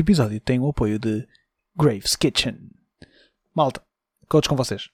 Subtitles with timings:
[0.00, 1.28] Este episódio tem o apoio de
[1.76, 2.70] Graves Kitchen.
[3.54, 3.82] Malta,
[4.30, 4.88] coach com vocês.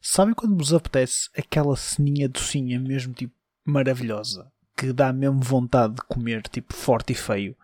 [0.00, 3.32] Sabem quando vos apetece aquela ceninha docinha mesmo tipo
[3.64, 4.50] maravilhosa?
[4.76, 7.56] Que dá mesmo vontade de comer tipo forte e feio.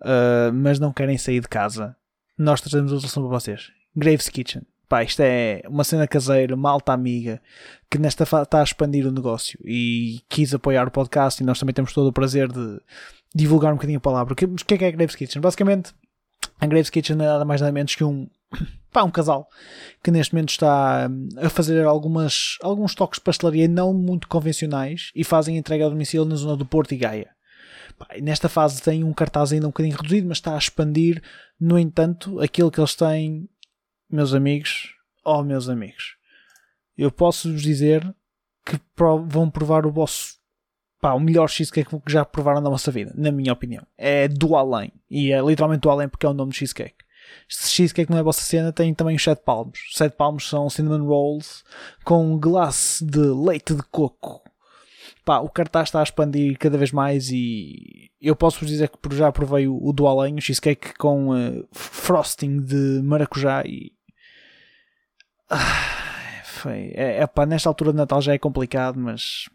[0.00, 1.96] Uh, mas não querem sair de casa.
[2.38, 3.72] Nós trazemos a solução para vocês.
[3.96, 4.62] Graves Kitchen.
[4.88, 7.42] Pá, isto é uma cena caseira, malta amiga,
[7.90, 11.74] que nesta está a expandir o negócio e quis apoiar o podcast e nós também
[11.74, 12.80] temos todo o prazer de
[13.34, 14.34] divulgar um bocadinho a palavra.
[14.34, 15.42] O que, o que é que é Graves Kitchen?
[15.42, 15.92] Basicamente,
[16.62, 18.30] a Graves Kitchen é nada mais nada menos que um,
[18.92, 19.48] pá, um casal
[20.02, 25.10] que neste momento está hum, a fazer algumas, alguns toques de pastelaria não muito convencionais
[25.12, 27.30] e fazem entrega a domicílio na zona do Porto e Gaia.
[27.98, 31.20] Pá, nesta fase tem um cartaz ainda um bocadinho reduzido, mas está a expandir.
[31.58, 33.48] No entanto, aquilo que eles têm
[34.08, 36.14] meus amigos, oh meus amigos,
[36.96, 38.02] eu posso vos dizer
[38.64, 38.78] que
[39.26, 40.36] vão provar o vosso
[41.02, 43.84] pá, o melhor cheesecake que já provaram na vossa vida, na minha opinião.
[43.98, 44.92] É do além.
[45.10, 47.02] E é literalmente do além porque é o nome de cheesecake.
[47.48, 49.80] Se cheesecake não é a vossa cena, tem também os 7 palmos.
[49.94, 51.64] 7 palmos são cinnamon rolls
[52.04, 54.42] com glace de leite de coco.
[55.24, 59.16] Pá, o cartaz está a expandir cada vez mais e eu posso vos dizer que
[59.16, 63.92] já provei o, o do além, o cheesecake com uh, frosting de maracujá e
[65.50, 66.92] ah, foi.
[66.94, 69.48] É, é pá, nesta altura de Natal já é complicado, mas.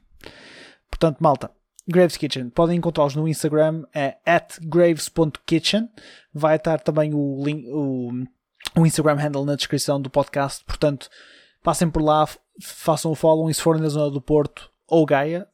[0.89, 1.51] Portanto, malta,
[1.87, 2.49] Graves Kitchen.
[2.49, 4.17] Podem encontrá-los no Instagram, é
[4.61, 5.89] graves.kitchen.
[6.33, 8.11] Vai estar também o, link, o,
[8.75, 10.65] o Instagram handle na descrição do podcast.
[10.65, 11.09] Portanto,
[11.63, 12.27] passem por lá,
[12.61, 15.47] façam o follow e se forem na zona do Porto ou Gaia,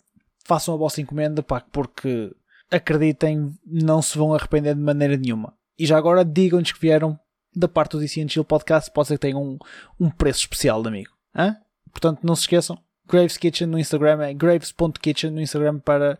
[0.43, 2.31] façam a vossa encomenda, pá, porque
[2.71, 5.53] acreditem, não se vão arrepender de maneira nenhuma.
[5.77, 7.19] E já agora digam-nos que vieram
[7.55, 9.57] da parte do DC Chill Podcast, pode ser que tenha um,
[9.99, 11.11] um preço especial amigo.
[11.35, 11.57] Hã?
[11.91, 16.19] Portanto, não se esqueçam, Graves Kitchen no Instagram é graves.kitchen no Instagram para,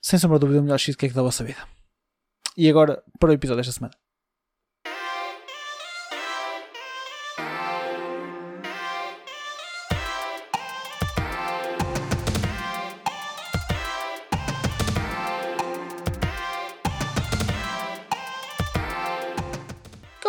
[0.00, 1.66] sem sombra de dúvida, o melhor cheesecake da vossa vida.
[2.56, 4.01] E agora, para o episódio desta semana.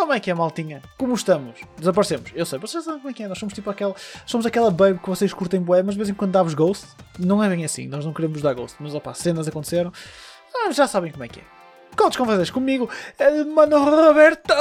[0.04, 0.82] Como é que é, maltinha?
[0.98, 1.58] Como estamos?
[1.78, 2.30] Desaparecemos.
[2.34, 3.26] Eu sei, vocês sabem como é que é.
[3.26, 3.96] Nós somos tipo aquela.
[4.26, 6.88] Somos aquela babe que vocês curtem bué, mas de vez em quando dá-vos ghost.
[7.18, 8.76] Não é bem assim, nós não queremos dar ghost.
[8.80, 9.90] Mas opá, cenas aconteceram.
[10.54, 11.42] Ah, já sabem como é que é.
[11.96, 12.86] Contos com vocês comigo,
[13.54, 14.52] Mano Roberto!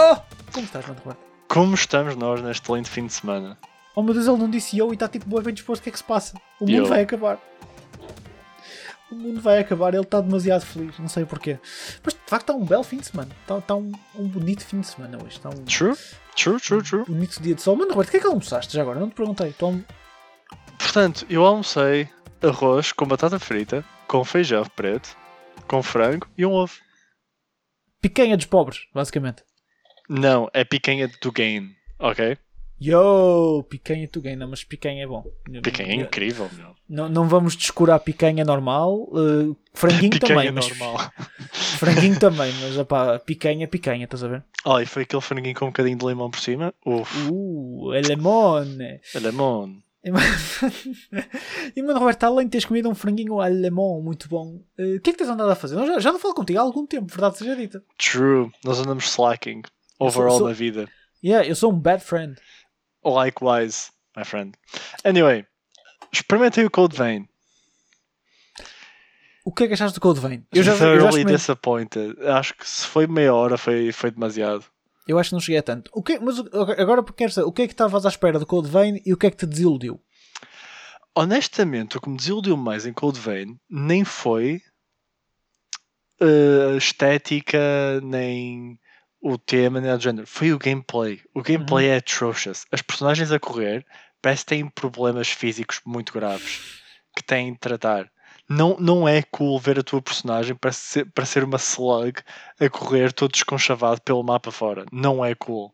[0.54, 1.20] Como estás, Mano Roberto?
[1.50, 3.58] Como estamos nós neste lindo fim de semana?
[3.98, 5.81] Oh meu Deus, ele não disse eu e está tipo bem disposto.
[5.81, 6.38] O que é que se passa?
[6.58, 6.86] O mundo eu.
[6.86, 7.38] vai acabar
[9.13, 11.59] o mundo vai acabar, ele está demasiado feliz, não sei porquê.
[12.03, 14.81] Mas de facto está um belo fim de semana, está, está um, um, bonito fim
[14.81, 15.38] de semana hoje.
[15.38, 15.96] Está um, true,
[16.35, 17.01] true, true, true.
[17.03, 17.75] Um bonito dia de sol.
[17.75, 19.00] Mano, Roberto, o que é que almoçaste já agora?
[19.00, 19.53] Não te perguntei.
[19.53, 19.84] Tu
[20.78, 22.09] Portanto, eu almocei
[22.41, 25.16] arroz com batata frita, com feijão preto,
[25.68, 26.74] com frango e um ovo.
[28.01, 29.44] Picanha dos pobres, basicamente.
[30.09, 32.38] Não, é picanha do gain, ok?
[32.83, 35.23] Yo, picanha tu ganha, mas picanha é bom.
[35.63, 36.75] Picanha é incrível, meu.
[36.89, 40.51] Não, não vamos descurar picanha normal, uh, franguinho picanha também.
[40.51, 40.97] normal.
[41.17, 44.44] Mas, franguinho também, mas opá, picanha, picanha, estás a ver?
[44.66, 46.73] Oh, e foi aquele franguinho com um bocadinho de limão por cima.
[46.85, 47.29] Uf.
[47.31, 49.00] Uh, é limone.
[49.15, 49.81] É limone.
[51.75, 55.11] E mano, Roberto, além de teres comido um franguinho alemão muito bom, uh, o que
[55.11, 55.77] é que tens andado a fazer?
[55.85, 57.81] já, já não falo contigo há algum tempo, verdade seja dita.
[57.97, 59.61] True, nós andamos slacking
[59.97, 60.89] overall sou, sou, na vida.
[61.23, 62.35] Yeah, eu sou um bad friend.
[63.06, 64.58] Likewise, my friend.
[65.03, 65.46] Anyway,
[66.12, 67.28] experimentei o Code Vein.
[69.46, 70.46] O que é que achaste do Code Vein?
[70.53, 72.16] Eu já, Thoroughly eu já disappointed.
[72.25, 74.66] Acho que se foi meia hora foi, foi demasiado.
[75.06, 75.92] Eu acho que não cheguei a tanto.
[75.94, 78.69] O que, mas agora quero saber, o que é que estavas à espera do Code
[78.69, 80.02] Vein e o que é que te desiludiu?
[81.13, 84.62] Honestamente, o que me desiludiu mais em Code Vein nem foi
[86.22, 88.80] uh, estética, nem
[89.23, 91.22] o tema nem o género, foi o gameplay.
[91.34, 91.94] O gameplay uhum.
[91.94, 92.66] é atrocious.
[92.69, 93.85] As personagens a correr
[94.22, 96.81] parece que têm problemas físicos muito graves
[97.16, 98.12] que têm de tratar.
[98.50, 102.19] Não, não é cool ver a tua personagem para ser, para ser uma slug
[102.59, 104.85] a correr todo desconchavado pelo mapa fora.
[104.91, 105.74] Não é cool.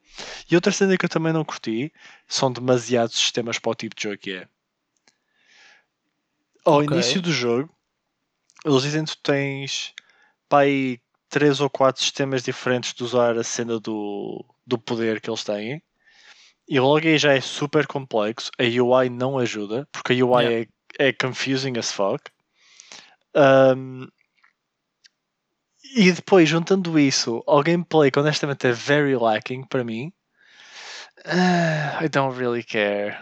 [0.50, 1.92] E outra cena que eu também não curti
[2.28, 4.48] são demasiados sistemas para o tipo de jogo que é.
[6.64, 6.94] Ao okay.
[6.94, 7.68] início do jogo,
[8.64, 9.96] eles dizem que tu tens
[10.52, 15.44] aí três ou quatro sistemas diferentes de usar a cena do, do poder que eles
[15.44, 15.82] têm.
[16.68, 18.52] E logo aí já é super complexo.
[18.60, 20.70] A UI não ajuda, porque a UI yeah.
[21.00, 22.30] é, é confusing as fuck.
[23.36, 24.08] Um,
[25.96, 30.14] e depois, juntando isso ao gameplay, que honestamente é very lacking para mim,
[31.26, 33.18] uh, I don't really care.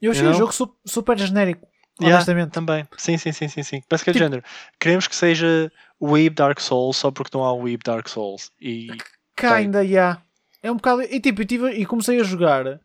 [0.00, 0.52] Eu achei o jogo
[0.84, 1.71] super genérico.
[2.00, 2.46] Honestamente.
[2.46, 2.88] Yeah, também.
[2.96, 3.82] Sim, sim, sim, sim, sim.
[3.88, 4.24] Parece que é tipo...
[4.24, 4.42] género.
[4.80, 8.50] Queremos que seja Weeb Dark Souls só porque não há Weeb Dark Souls.
[8.60, 8.88] E
[9.36, 10.22] Kinda, yeah.
[10.62, 11.02] É um bocado.
[11.02, 12.80] E tipo, eu tive, e comecei a jogar.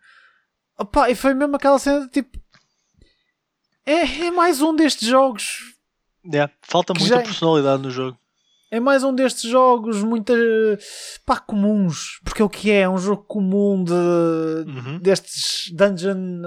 [0.78, 2.38] Opa, e foi mesmo aquela cena de tipo.
[3.86, 5.76] É, é mais um destes jogos.
[6.26, 8.18] Yeah, Falta muita já- personalidade no jogo.
[8.70, 10.34] É mais um destes jogos muito.
[11.26, 12.20] pá, comuns.
[12.24, 12.82] Porque é o que é?
[12.82, 13.94] É um jogo comum de.
[13.94, 15.00] Uhum.
[15.00, 16.42] destes dungeon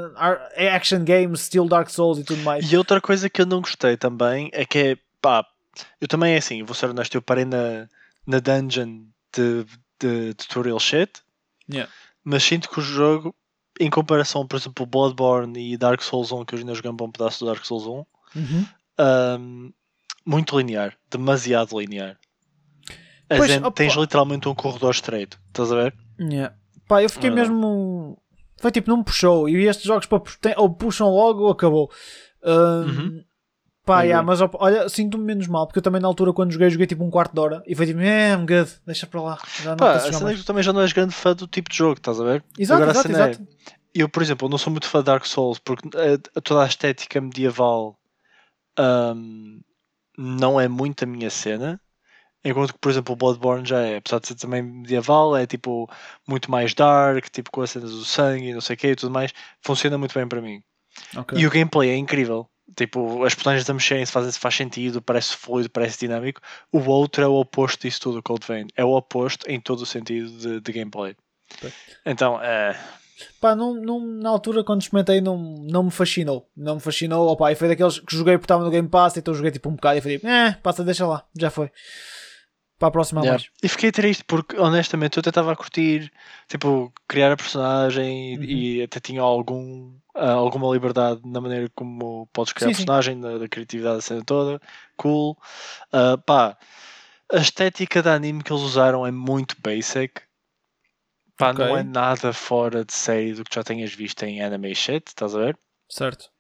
[0.74, 2.70] action games, estilo Dark Souls e tudo mais.
[2.70, 5.46] E outra coisa que eu não gostei também é que é pá,
[6.00, 7.88] eu também é assim, vou ser honesto, eu parei na,
[8.26, 9.64] na dungeon de,
[10.00, 11.10] de tutorial shit,
[11.72, 11.90] Yeah.
[12.24, 13.34] mas sinto que o jogo,
[13.78, 17.08] em comparação, por exemplo, Bloodborne e Dark Souls 1, que eu ainda joguei um bom
[17.10, 18.04] pedaço do Dark Souls 1,
[18.36, 18.66] Uhum.
[18.98, 19.70] ahm,
[20.24, 22.18] muito linear, demasiado linear.
[23.28, 23.70] As Pois, opa.
[23.72, 25.94] tens literalmente um corredor estreito, estás a ver?
[26.20, 26.54] Yeah.
[26.88, 27.34] Pá, eu fiquei Ah.
[27.34, 28.18] mesmo.
[28.58, 29.48] Foi tipo, não me puxou.
[29.48, 30.08] E estes jogos
[30.56, 31.90] ou puxam logo ou acabou.
[32.44, 33.24] Ahm, Uhum.
[33.86, 36.86] Pá, yeah, mas olha, sinto-me menos mal, porque eu também na altura quando joguei, joguei
[36.86, 39.38] tipo um quarto de hora e foi tipo, eh, I'm good, deixa para lá.
[39.62, 41.46] Já não Pá, a cena é que tu também já não és grande fã do
[41.48, 42.44] tipo de jogo, estás a ver?
[42.58, 43.48] Exato, Agora a exato, cena é- exato.
[43.94, 45.88] eu, por exemplo, não sou muito fã de Dark Souls porque
[46.44, 47.98] toda a estética medieval
[48.78, 49.60] ahm,
[50.20, 51.80] não é muito a minha cena.
[52.44, 55.90] Enquanto que, por exemplo, o Bloodborne já é, apesar de ser também medieval, é tipo
[56.26, 58.96] muito mais dark, tipo com as cenas do sangue e não sei o que e
[58.96, 59.32] tudo mais,
[59.62, 60.62] funciona muito bem para mim.
[61.16, 61.38] Ok.
[61.38, 62.48] E o gameplay é incrível.
[62.76, 66.40] Tipo, as personagens a mexerem-se fazem faz sentido, parece fluido, parece dinâmico.
[66.70, 68.68] O outro é o oposto disso tudo, o Cold Vein.
[68.76, 71.16] É o oposto em todo o sentido de, de gameplay.
[71.56, 71.72] Ok.
[72.06, 72.78] Então, é.
[73.40, 76.48] Pá, não, não, na altura quando experimentei não, não me fascinou.
[76.56, 77.28] Não me fascinou.
[77.28, 79.74] Opa, e foi daqueles que joguei porque estava no Game Pass, então joguei tipo um
[79.74, 81.70] bocado e foi tipo, eh, passa, deixa lá, já foi.
[82.78, 83.32] Para a próxima Yeah.
[83.38, 83.50] mais.
[83.62, 86.10] E fiquei triste porque, honestamente, eu até estava a curtir,
[86.48, 88.42] tipo, criar a personagem Uhum.
[88.44, 92.84] e até tinha algum, ah, alguma liberdade na maneira como podes criar Sim, a sim.
[92.86, 94.58] personagem, na, da criatividade da cena toda.
[94.96, 95.36] Cool.
[95.92, 96.56] Ah, pá,
[97.30, 100.22] a estética da anime que eles usaram é muito basic.
[101.40, 101.76] Pá, não Ok.
[101.78, 105.38] é nada fora de série do que já tenhas visto em anime shit, estás a
[105.38, 105.58] ver?
[105.88, 106.30] Certo.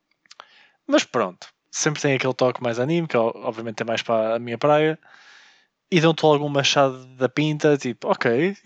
[0.86, 4.58] Mas pronto, sempre tem aquele toque mais anime, que obviamente é mais para a minha
[4.58, 4.98] praia.
[5.90, 8.56] E dão-te logo um machado da pinta, tipo, ok,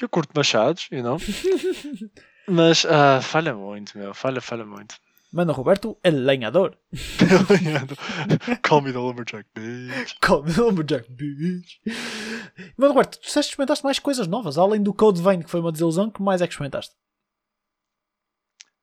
[0.00, 1.18] eu curto machados, you know?
[2.48, 4.94] Mas ah, falha muito, meu, falha, falha muito.
[5.32, 6.76] Mano, Roberto, el lenhador.
[8.62, 10.16] Call me the lumberjack, bitch.
[10.20, 11.78] Come Lumberjack, bitch.
[12.76, 15.60] Mano, Roberto, tu disseste que experimentaste mais coisas novas, além do Code Vein, que foi
[15.60, 16.94] uma desilusão, que mais é que experimentaste?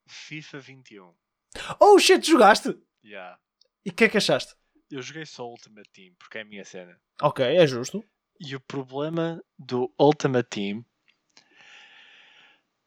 [0.06, 1.14] FIFA 21.
[1.80, 2.78] Oh shit, jogaste!
[3.04, 3.38] Yeah.
[3.84, 4.54] E o que é que achaste?
[4.90, 6.98] Eu joguei só Ultimate Team, porque é a minha cena.
[7.20, 8.02] Ok, é justo.
[8.40, 10.84] E o problema do Ultimate Team.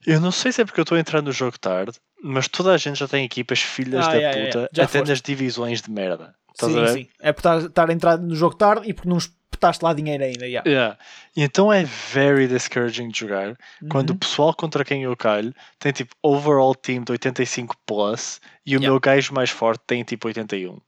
[0.05, 2.73] Eu não sei se é porque eu estou a entrar no jogo tarde, mas toda
[2.73, 4.83] a gente já tem equipas filhas Ah, da yeah, puta, yeah.
[4.83, 5.09] Até foste.
[5.09, 6.35] nas divisões de merda.
[6.53, 7.07] Estás sim, sim.
[7.19, 10.45] É por estar- a entrar no jogo tarde e porque não espetaste lá dinheiro ainda.
[10.47, 10.69] Yeah.
[10.69, 10.97] Yeah.
[11.35, 13.57] E então é very discouraging de jogar
[13.89, 14.19] quando o Uhum.
[14.19, 18.87] pessoal contra quem eu calho tem tipo overall team de 85 plus e o Yeah.
[18.89, 20.79] meu gajo mais forte tem tipo 81.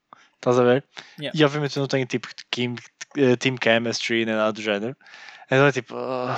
[0.43, 0.83] Estás a ver?
[1.17, 1.39] Yeah.
[1.39, 2.75] E obviamente eu não tenho tipo team,
[3.15, 4.93] eh, team chemistry nem nada do género.
[5.45, 6.35] Então é tipo, ah,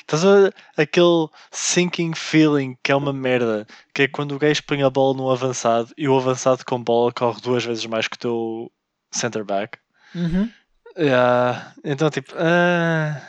[0.00, 4.62] estás a ver aquele sinking feeling que é uma merda, que é quando o gajo
[4.66, 8.16] põe a bola no avançado e o avançado com bola corre duas vezes mais que
[8.16, 8.72] o teu
[9.10, 9.78] center back.
[10.14, 10.50] Uhum.
[10.96, 11.74] Yeah.
[11.84, 13.20] Então tipo, ah,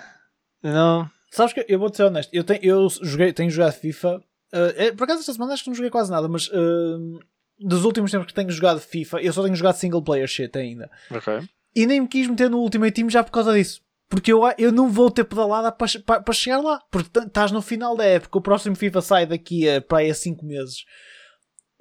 [0.62, 1.12] não.
[1.32, 4.24] Sabes que eu vou-te ser honesto, eu tenho, eu joguei, tenho jogado FIFA.
[4.54, 7.24] eh, é, por acaso esta semana acho que não joguei quase nada, mas eh,
[7.60, 10.90] dos últimos tempos que tenho jogado FIFA, eu só tenho jogado single player shit ainda.
[11.10, 11.42] Ok.
[11.76, 13.82] E nem me quis meter no Ultimate Team já por causa disso.
[14.10, 16.80] Porque eu, eu não vou ter pedalada para, para, para chegar lá.
[16.92, 18.38] Porque estás no final da época.
[18.38, 20.86] O próximo FIFA sai daqui a para aí a 5 meses.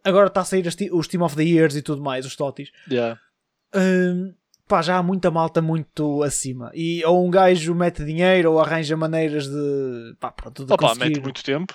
[0.02, 2.70] Agora está a sair os Team of the Years e tudo mais, os Totis.
[2.90, 3.20] Yeah.
[3.74, 4.34] Hum,
[4.66, 6.70] pá, já há muita malta muito acima.
[6.74, 10.16] E ou um gajo mete dinheiro ou arranja maneiras de.
[10.18, 11.10] Pá, pronto, de Opa, conseguir.
[11.10, 11.74] mete muito tempo.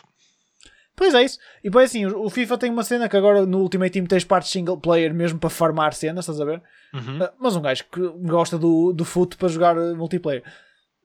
[0.97, 1.37] Pois é isso.
[1.63, 4.49] E pois assim, o FIFA tem uma cena que agora no Ultimate Team tens parte
[4.49, 6.59] single player mesmo para farmar cenas, estás a ver?
[6.91, 7.19] Uhum.
[7.21, 10.43] Ah, Mas um gajo que gosta do, do foot para jogar eh, multiplayer.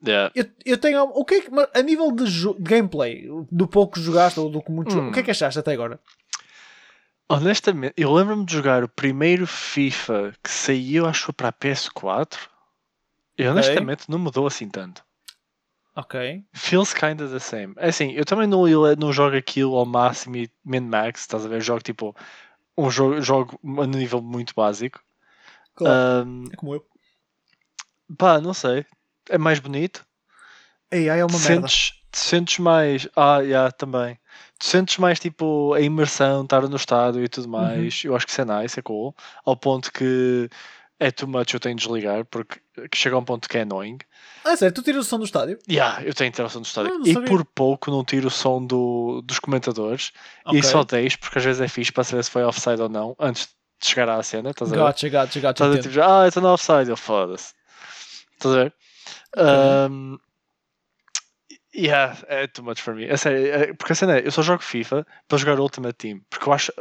[0.05, 0.31] Yeah.
[0.35, 1.03] Eu, eu tenho.
[1.03, 4.61] O que é que, a nível de, de gameplay, do pouco que jogaste ou do
[4.63, 5.09] que muito Hum.
[5.09, 5.99] o que é que achaste até agora?
[7.29, 12.35] Honestamente, eu lembro-me de jogar o primeiro FIFA que saiu, acho que para a PS4.
[13.37, 15.03] E honestamente não mudou assim tanto.
[15.95, 16.43] Ok.
[16.53, 17.73] Feels kinda the same.
[17.77, 21.49] É assim, eu também não, eu não jogo aquilo ao máximo e min-max, estás a
[21.49, 21.61] ver?
[21.61, 22.15] Jogo tipo
[22.77, 24.99] um jogo, jogo a nível muito básico.
[25.75, 25.95] Claro.
[26.21, 26.85] Ahm, é como eu.
[28.17, 28.85] pá, não sei.
[29.29, 30.05] É mais bonito.
[30.91, 31.67] Ai, é uma te merda.
[31.67, 33.07] sentes, te sentes mais.
[33.15, 34.17] Ah, yeah, também.
[34.59, 37.51] Tu sentes mais tipo a imersão, estar no estádio e tudo Uhum.
[37.51, 38.03] mais.
[38.03, 39.15] Eu acho que isso é nice, é cool.
[39.45, 40.49] Ao ponto que
[41.05, 42.59] é too much, eu tenho de desligar, porque
[42.93, 43.97] chega a um ponto que é annoying.
[44.43, 45.57] Ah, sério, tu tiras o som do estádio?
[45.69, 46.93] Yeah, eu tenho interação do estádio.
[46.93, 50.11] Ah, e por pouco não tiro o som do, dos comentadores.
[50.45, 50.59] Ok.
[50.59, 53.15] E só deixo, porque às vezes é fixe para saber se foi offside ou não,
[53.19, 53.49] antes
[53.81, 54.51] de chegar à cena.
[54.51, 54.81] Estás a ver?
[54.81, 55.49] Gotcha, gotcha, gotcha.
[55.63, 55.81] Estás a.
[55.81, 57.53] Tipo, ah, estou no offside, eu foda-se.
[58.33, 58.73] Estás a ver?
[59.91, 60.17] Um,
[61.75, 63.09] yeah, é too much for me.
[63.09, 66.21] A sério, é- porque a cena é, eu só jogo FIFA para jogar Ultimate Team.
[66.29, 66.71] Porque eu acho,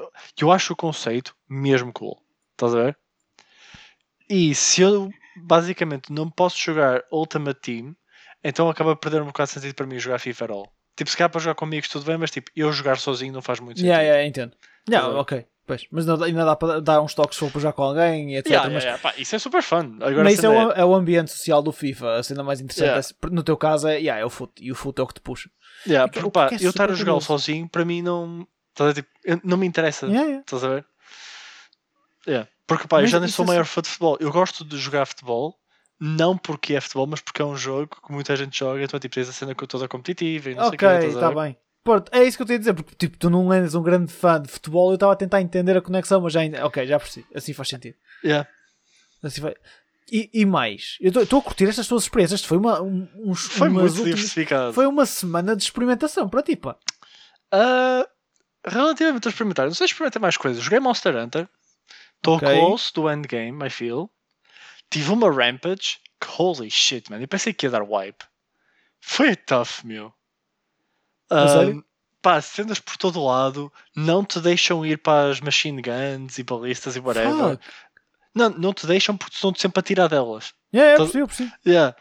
[0.41, 2.21] eu acho o conceito mesmo cool.
[2.53, 2.99] Estás a ver?
[4.29, 7.97] E se eu basicamente não posso jogar Ultimate Team,
[8.45, 10.73] então acaba a perder um bocado de sentido para mim jogar FIFA at all.
[10.97, 13.41] Tipo, se calhar para jogar com amigos tudo bem, mas tipo, eu jogar sozinho não
[13.43, 13.89] faz muito sentido.
[13.91, 14.53] Yeah, yeah, entendo.
[14.89, 15.47] Yeah, ok.
[15.65, 15.87] Pois.
[15.93, 18.51] Mas ainda ainda dá para dar uns toques para jogar com alguém etc.
[18.51, 19.03] Yeah, mas yeah, yeah.
[19.03, 19.97] Pá, isso é super fun.
[20.01, 22.17] Agora, mas isso é o, é o ambiente social do FIFA.
[22.17, 24.53] A cena mais interessante é no teu caso é, yeah, é o foot.
[24.61, 25.49] E o foot é o que te puxa.
[25.87, 27.27] Yeah, que- porque, pá, é eu estar a curioso.
[27.27, 28.47] sozinho, para mim não.
[28.93, 29.09] tipo,
[29.45, 30.07] não me interessa.
[30.07, 30.41] Yeah, yeah.
[30.41, 30.85] Estás a ver?
[32.27, 32.49] Yeah.
[32.75, 34.17] Porque pá, eu Mas já nem sou é maior fã de futebol.
[34.21, 35.55] Eu gosto de jogar futebol,
[36.01, 38.83] não porque é futebol, mas porque é um jogo que muita gente joga.
[38.83, 41.29] Então, tipo, tens a cena toda competitiva e não sei o Ok, estás a está
[41.31, 41.35] ver?
[41.37, 41.57] bem.
[41.85, 44.13] Pronto, é isso que eu tenho a dizer, porque tipo, tu não és um grande
[44.13, 46.97] fã de futebol, eu estava a tentar entender a conexão, mas já, ent- ok, já
[46.99, 47.97] percebi, assim faz sentido.
[48.25, 48.49] Yeah.
[49.21, 49.57] Assim vai-
[50.11, 53.69] e, e mais, eu estou a curtir estas tuas experiências, foi uma, um, uns, Foi
[53.69, 54.73] muito últimas- diversificado.
[54.73, 56.77] foi uma semana de experimentação para ti, pá.
[57.51, 58.07] Ah,
[58.65, 60.63] relativamente a experimentar, não sei se experimentar mais coisas.
[60.63, 61.49] Joguei Monster Hunter.
[62.23, 62.49] Estou Ok.
[62.49, 64.09] close do endgame, I feel.
[64.89, 65.99] Tive uma Rampage.
[66.39, 67.21] Holy shit, man.
[67.21, 68.25] Eu pensei que ia dar wipe.
[69.01, 70.15] Foi tough, meu.
[71.29, 71.85] Ah, sério?
[72.21, 73.73] pá, cenas por todo lado.
[73.97, 77.59] Não te deixam ir para as machine guns e balistas e whatever.
[77.59, 77.65] Fuck.
[78.35, 80.55] Não, não te deixam porque estão sempre a tirar delas.
[80.73, 81.53] Yeah, eu Tô- percebi, eu percebi.
[81.67, 81.97] Yeah.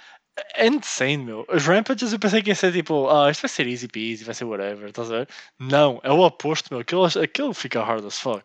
[0.56, 1.46] É insane, meu.
[1.50, 4.34] As Rampages eu pensei que ia ser tipo, ah, isto vai ser easy peasy, vai
[4.34, 5.30] ser whatever, estás a ver?
[5.60, 6.82] Não, é o oposto, meu.
[6.82, 8.44] Aquilo, aquilo fica hard as fuck.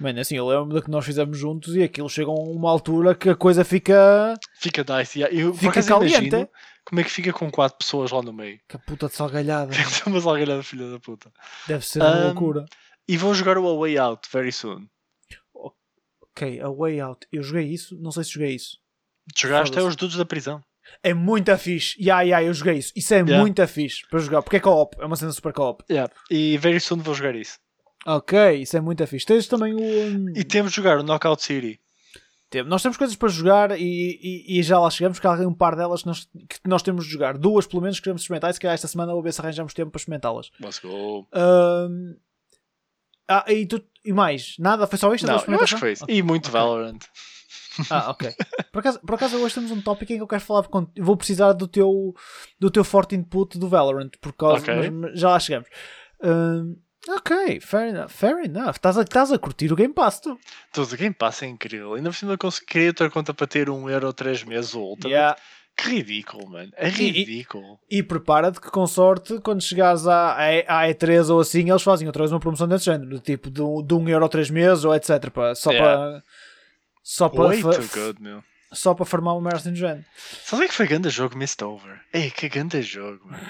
[0.00, 3.14] Mano, assim, eu lembro de que nós fizemos juntos e aquilo chega a uma altura
[3.14, 4.34] que a coisa fica.
[4.58, 5.18] Fica nice.
[5.18, 5.36] Yeah.
[5.36, 6.16] Eu Fica caliente.
[6.28, 6.48] imagino
[6.84, 8.58] como é que fica com quatro pessoas lá no meio.
[8.68, 9.70] Que puta de salgalhada.
[9.76, 11.30] Deve ser uma salgalhada filha da puta.
[11.66, 12.64] Deve ser uma Um, loucura.
[13.08, 14.86] E vão jogar o A Way Out very soon.
[16.32, 17.26] Ok, a Way Out.
[17.32, 18.78] Eu joguei isso, não sei se joguei isso.
[19.36, 20.62] Jogaste até os dudes da prisão.
[21.02, 21.96] É muito fixe.
[22.02, 22.92] Ya, ya, eu joguei isso.
[22.96, 23.40] Isso é Yeah.
[23.40, 24.42] muito fixe para jogar.
[24.42, 24.96] Porque é co-op.
[25.00, 25.84] É uma cena super co-op.
[25.90, 26.12] Yeah.
[26.30, 27.58] E very soon vou jogar isso.
[28.06, 29.26] Ok, isso é muito fixe.
[29.26, 30.30] Tens também o.
[30.38, 31.80] E temos de jogar o Knockout City.
[32.66, 33.84] Nós temos coisas para jogar e,
[34.22, 35.18] e, e já lá chegamos.
[35.20, 37.36] Que há um par delas que nós, que nós temos de jogar.
[37.36, 38.50] Duas, pelo menos, que queremos experimentar.
[38.50, 40.50] E se calhar esta semana vou ver se arranjamos tempo para experimentá-las.
[40.60, 41.26] Let's go.
[41.34, 42.16] Hum,
[43.30, 44.54] Ah, e, tu, e mais?
[44.58, 44.86] Nada?
[44.86, 45.26] Foi só isto?
[45.26, 46.04] Não, eu acho que foi isso.
[46.08, 46.52] E muito Ok.
[46.58, 46.98] Valorant.
[47.90, 48.34] Ah, ok.
[48.72, 50.66] Por acaso, por acaso hoje temos um tópico em que eu quero falar
[50.98, 52.14] Vou precisar do teu,
[52.58, 54.90] do teu forte input do Valorant, por causa, Ok.
[54.90, 55.68] mas- já lá chegamos.
[56.22, 56.76] Hum,
[57.08, 58.08] ok, fair enough.
[58.10, 58.70] Fair enough.
[58.76, 60.38] Estás a, estás a curtir o Game Pass, tu.
[60.72, 61.94] Tudo Game Pass é incrível.
[61.94, 65.08] Ainda por cima eu consegui outra conta para ter um euro três meses ou outra.
[65.08, 65.36] Yeah.
[65.76, 66.72] Que ridículo, mano.
[66.76, 67.78] É E- e- ridículo.
[67.88, 72.04] E prepara-te que, com sorte, quando chegares à, à, à E3 ou assim, eles fazem
[72.08, 74.84] outra vez uma promoção desse género, do tipo de, um- de um euro 3 meses
[74.84, 75.30] ou etc.
[75.30, 75.96] Pá, só Yeah.
[75.96, 76.24] para.
[77.10, 78.44] Só para, Way too good, meu.
[78.70, 80.04] só para farmar uma merda assim do género.
[80.44, 82.02] Sabes o que foi grande jogo Missed Over?
[82.12, 83.42] Ei, que grande jogo, mano.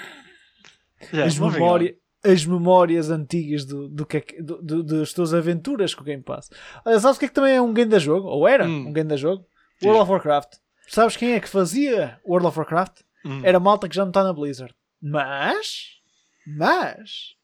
[1.11, 5.93] Yeah, as, memória, as memórias antigas do, do que é do, do- das tuas aventuras
[5.93, 6.49] com o Game Pass.
[6.85, 8.29] Olha, sabes o que é que também é um game da jogo?
[8.29, 8.87] Ou era Hum.
[8.87, 9.45] um game da jogo?
[9.83, 10.53] World of Warcraft.
[10.87, 13.01] Sabes quem é que fazia World of Warcraft?
[13.25, 14.73] Hum, Era malta que já não está na Blizzard.
[15.01, 15.99] Mas,
[16.47, 17.35] mas,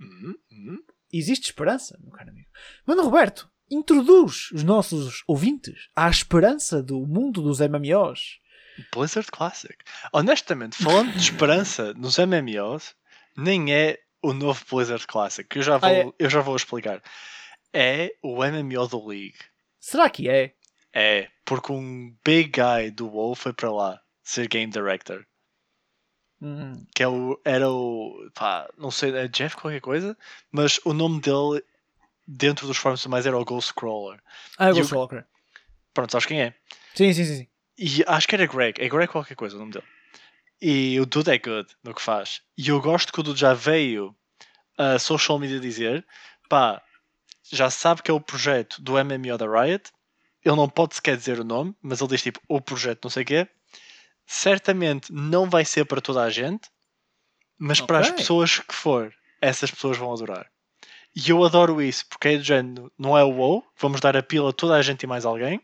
[0.00, 0.78] hum, hum.
[1.12, 2.48] existe esperança, meu caro amigo.
[2.86, 8.38] Mano Roberto, introduz os nossos ouvintes à esperança do mundo dos MMOs.
[8.94, 9.76] Blizzard Classic.
[10.12, 12.94] Honestamente, falando de esperança nos MMOs,
[13.36, 16.06] nem é o novo Blizzard Classic, que eu já vou, Ah, é?
[16.18, 17.02] eu já vou explicar.
[17.72, 19.36] É o MMO do League.
[19.78, 20.54] Será que é?
[20.92, 25.24] É, porque um big guy do WoW foi para lá ser game director.
[26.40, 28.30] Hum, Que é o, era o.
[28.34, 30.16] Pá, não sei, é Jeff qualquer coisa,
[30.50, 31.62] mas o nome dele
[32.26, 34.20] dentro dos forums mais era o Ghost Crawler.
[34.58, 35.24] Ah, E o- Walker.
[35.92, 36.54] Pronto, sabes quem é?
[36.94, 37.36] Sim, sim, sim.
[37.38, 37.48] sim.
[37.78, 38.80] E acho que era Greg.
[38.80, 39.84] É Greg qualquer coisa o nome dele.
[40.60, 42.40] E o Dude é good no que faz.
[42.56, 44.14] E eu gosto que o Dude já veio
[44.78, 46.04] a social media dizer:
[46.48, 46.80] pá,
[47.50, 49.90] já sabe que é o projeto do MMO da Riot.
[50.44, 53.22] Ele não pode sequer dizer o nome, mas ele diz tipo o projeto, não sei
[53.22, 53.48] o quê.
[54.26, 56.68] Certamente não vai ser para toda a gente,
[57.58, 60.50] mas para as pessoas que for, essas pessoas vão adorar.
[61.16, 64.22] E eu adoro isso, porque é do género, não é o WoW, vamos dar a
[64.22, 65.60] pila a toda a gente e mais alguém.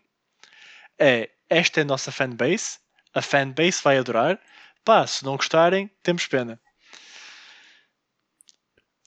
[0.98, 2.78] É, esta é a nossa fanbase,
[3.12, 4.40] a fanbase vai adorar.
[4.84, 6.60] Pá, se não gostarem, temos pena.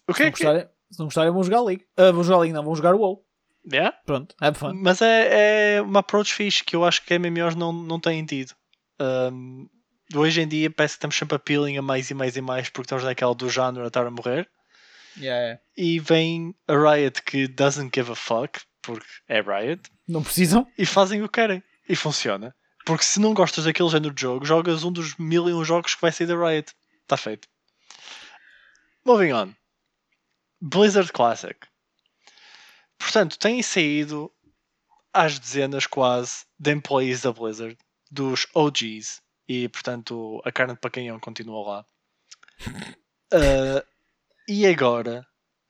[0.07, 0.43] O Se que não, é que...
[0.43, 1.85] gostarem, se não gostarem, vão jogar League.
[1.95, 3.25] Ah, vão jogar League, não, vão jogar o WoW.
[3.71, 3.97] Yeah?
[4.05, 4.73] Pronto, have fun.
[4.75, 8.53] Mas é, é uma approach fixe que eu acho que MMOs não, não têm tido.
[9.00, 9.69] Um,
[10.13, 12.81] hoje em dia parece que estamos sempre appealing a mais e mais e mais porque
[12.81, 14.50] estamos naquela do género a estar a morrer.
[15.17, 15.60] Yeah.
[15.77, 20.67] E vem a Riot que doesn't give a fuck, porque é Riot, Não precisam?
[20.77, 21.63] e fazem o que querem.
[21.88, 22.55] E funciona.
[22.86, 25.96] Porque se não gostas daquele género de jogo, jogas um dos mil e um jogos
[25.96, 26.74] que vai sair da Riot.
[27.03, 27.48] Está feito.
[29.05, 29.53] Moving on.
[30.62, 31.58] Blizzard Classic.
[32.98, 34.32] Portanto, têm saído
[35.13, 37.77] às dezenas quase de employees da Blizzard,
[38.10, 41.86] dos OGs, e portanto a carne de pacanhão continua lá.
[43.34, 43.86] Uh,
[44.47, 45.25] e agora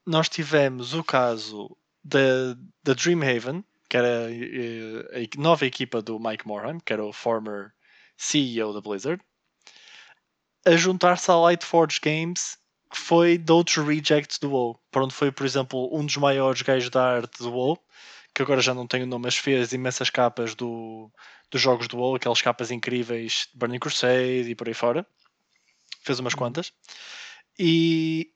[0.06, 2.54] nós tivemos o caso da,
[2.84, 7.72] da Dreamhaven, que era eh, a nova equipa do Mike Morhaime, que era o former
[8.18, 9.24] CEO da Blizzard,
[10.66, 12.58] a juntar-se à Lightforge Games,
[12.92, 14.80] que foi de outros rejects do WoW.
[14.92, 17.80] Para onde foi, por exemplo, um dos maiores gajos da arte do WoW,
[18.34, 21.12] que agora já não tenho o nome, mas fez imensas capas do,
[21.52, 25.06] dos jogos do WoW, aquelas capas incríveis de Burning Crusade e por aí fora.
[26.02, 26.74] Fez umas quantas.
[27.58, 28.33] E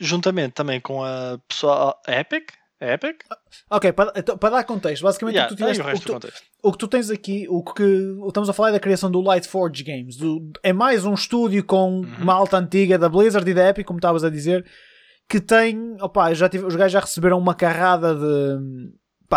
[0.00, 3.22] juntamente também com a pessoa a Epic, a Epic?
[3.70, 6.26] Ok, para, então, para dar contexto, basicamente Yeah, o, que tu tiveste, o o, que
[6.28, 6.32] tu,
[6.64, 7.82] o que tu tens aqui, o que
[8.26, 10.16] estamos a falar é da criação do Lightforge Games.
[10.16, 12.06] Do- é mais um estúdio com Uhum.
[12.20, 14.64] uma alta antiga da Blizzard e da Epic, como estavas a dizer,
[15.28, 15.96] que tem.
[16.00, 18.92] Opá, já tive, os gajos já receberam uma carrada de,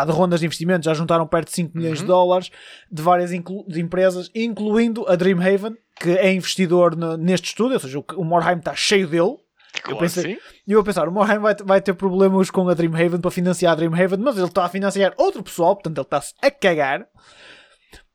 [0.05, 2.07] de rondas de investimento, já juntaram perto de 5 milhões de Uhum.
[2.07, 2.49] dólares
[2.91, 7.99] de várias de empresas, incluindo a Dreamhaven, que é investidor no- neste estúdio, ou seja,
[7.99, 9.37] o, o Morheim está cheio dele.
[9.83, 10.47] Claro pensei- que sim.
[10.67, 13.73] E eu a pensar, o Morheim vai, vai ter problemas com a Dreamhaven para financiar
[13.73, 17.07] a Dreamhaven, mas ele está a financiar outro pessoal, portanto ele está-se a cagar.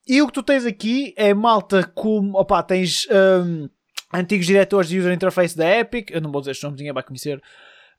[0.06, 3.06] E o que tu tens aqui é malta como, opá, tens
[3.44, 3.68] hum,
[4.12, 7.02] antigos diretores de user interface da Epic, eu não vou dizer estes nomes, ninguém vai
[7.04, 7.40] conhecer.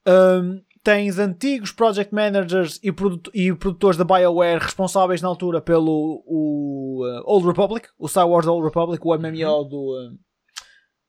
[0.06, 6.24] Hum, tens antigos project managers e, produ- e produtores da BioWare responsáveis na altura pelo
[6.26, 10.10] o, uh, Old Republic, o Star Wars Old Republic, o MMO do.
[10.10, 10.18] um,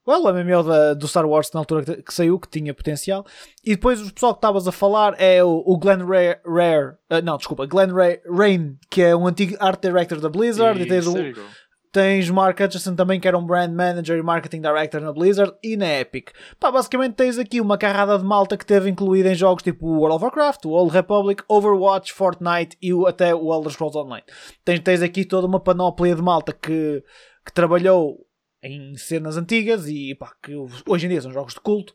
[0.06, 3.24] well, o MMO da- do Star Wars na altura que, que saiu, que tinha potencial.
[3.64, 7.22] E depois o pessoal que estavas a falar é o, o Glenn Rare, Rare uh,
[7.24, 11.04] não, desculpa, Glenn Ray, Rain, que é um antigo art director da Blizzard, e tens
[11.06, 11.62] Isso, o.
[11.94, 15.76] Tens Mark Hutchison também, que era um brand manager e marketing director na Blizzard e
[15.76, 16.30] na Epic.
[16.58, 19.98] Pá, basicamente tens aqui uma carrada de malta que teve incluída em jogos tipo o
[19.98, 24.24] World of Warcraft, o Old Republic, Overwatch, Fortnite e o- até o Elder Scrolls Online.
[24.64, 27.04] Tens, tens aqui toda uma panóplia de malta que,
[27.44, 28.24] que trabalhou
[28.62, 30.54] em cenas antigas e pá, que
[30.86, 31.94] hoje em dia são jogos de culto.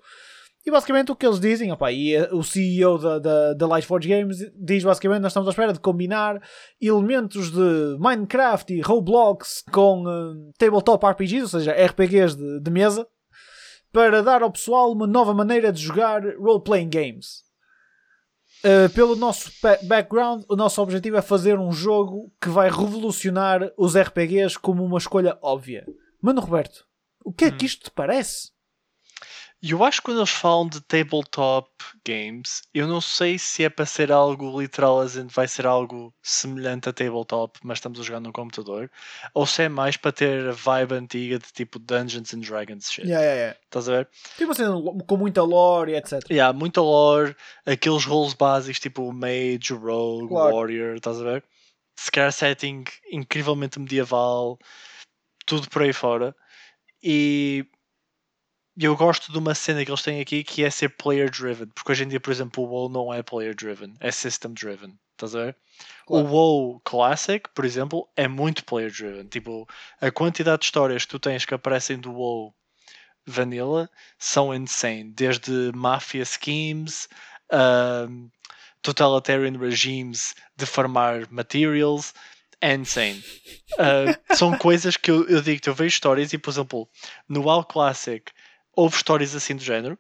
[0.65, 4.10] E basicamente o que eles dizem, opá, e eh, o CEO da, da, da Lightforge
[4.10, 6.41] Games diz basicamente nós estamos à espera de combinar
[6.82, 13.08] elementos de Minecraft e Roblox com eh, tabletop RPGs, ou seja, RPGs de, de mesa,
[13.93, 17.47] para dar ao pessoal uma nova maneira de jogar role-playing games.
[18.65, 19.51] Uh, pelo nosso
[19.84, 24.97] background, o nosso objetivo é fazer um jogo que vai revolucionar os RPGs como uma
[24.97, 25.86] escolha óbvia.
[26.21, 26.86] Mano Roberto,
[27.23, 28.51] o que é que isto te parece?
[29.62, 31.67] Eu acho que quando eles falam de tabletop
[32.06, 36.93] games, eu não sei se é para ser algo literal, vai ser algo semelhante a
[36.93, 38.91] tabletop, mas estamos a jogar num computador,
[39.34, 43.08] ou se é mais para ter a vibe antiga de tipo Dungeons and Dragons shit.
[43.08, 43.60] Yeah, yeah, yeah.
[43.65, 44.10] Estás a ver?
[44.38, 44.63] Tipo assim,
[45.08, 46.21] com muita lore e etc.
[46.30, 50.56] Yeah, muita lore, aqueles roles básicos tipo Mage, Rogue, Claro.
[50.56, 51.43] Warrior, estás a ver?
[51.95, 54.60] Se calhar setting incrivelmente medieval,
[55.47, 56.36] tudo por aí fora.
[57.01, 57.65] E
[58.79, 61.91] eu gosto de uma cena que eles têm aqui que é ser player driven, porque
[61.91, 64.95] hoje em dia, por exemplo, o WoW não é player driven, é system driven.
[65.13, 65.57] Estás a ver?
[66.05, 66.25] Claro.
[66.25, 69.27] O WoW Classic, por exemplo, é muito player driven.
[69.27, 69.67] Tipo,
[69.99, 72.53] a quantidade de histórias que tu tens que aparecem do WoW
[73.25, 75.12] Vanilla são insane.
[75.12, 77.10] Desde mafia schemes,
[77.51, 78.29] um,
[78.83, 82.13] totalitarian regimes de farmar materials,
[82.71, 83.23] é insane.
[83.73, 86.89] Uh, são coisas que eu, eu digo, eu vejo histórias e, por exemplo,
[87.27, 88.32] no WoW Classic
[88.75, 89.97] houve histórias assim do género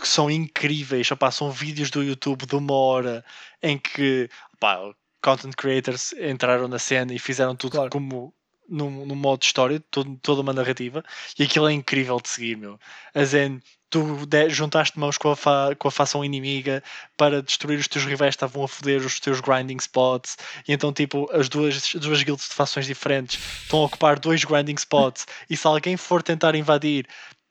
[0.00, 1.10] que são incríveis.
[1.10, 3.24] Opá, são vídeos do YouTube de uma hora
[3.62, 4.78] em que opá,
[5.22, 7.90] content creators entraram na cena e fizeram tudo Claro.
[7.90, 8.34] como
[8.68, 11.04] num, modo história, todo- toda uma narrativa,
[11.38, 12.78] e aquilo é incrível de seguir, meu.
[13.14, 16.82] A Zen, tu juntaste mãos com a, fa- com a facção inimiga
[17.16, 20.92] para destruir os teus rivais que estavam a foder os teus grinding spots, e então,
[20.92, 25.26] tipo, as duas, as duas guilds de fações diferentes estão a ocupar dois grinding spots,
[25.48, 27.06] e se alguém for tentar invadir,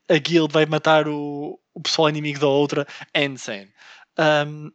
[0.08, 3.70] a guild vai matar o, o pessoal inimigo da outra, é insane.
[4.18, 4.70] Um,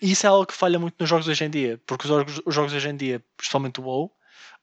[0.00, 2.72] isso é algo que falha muito nos jogos hoje em dia, porque os os jogos
[2.72, 4.12] hoje em dia, principalmente o WoW,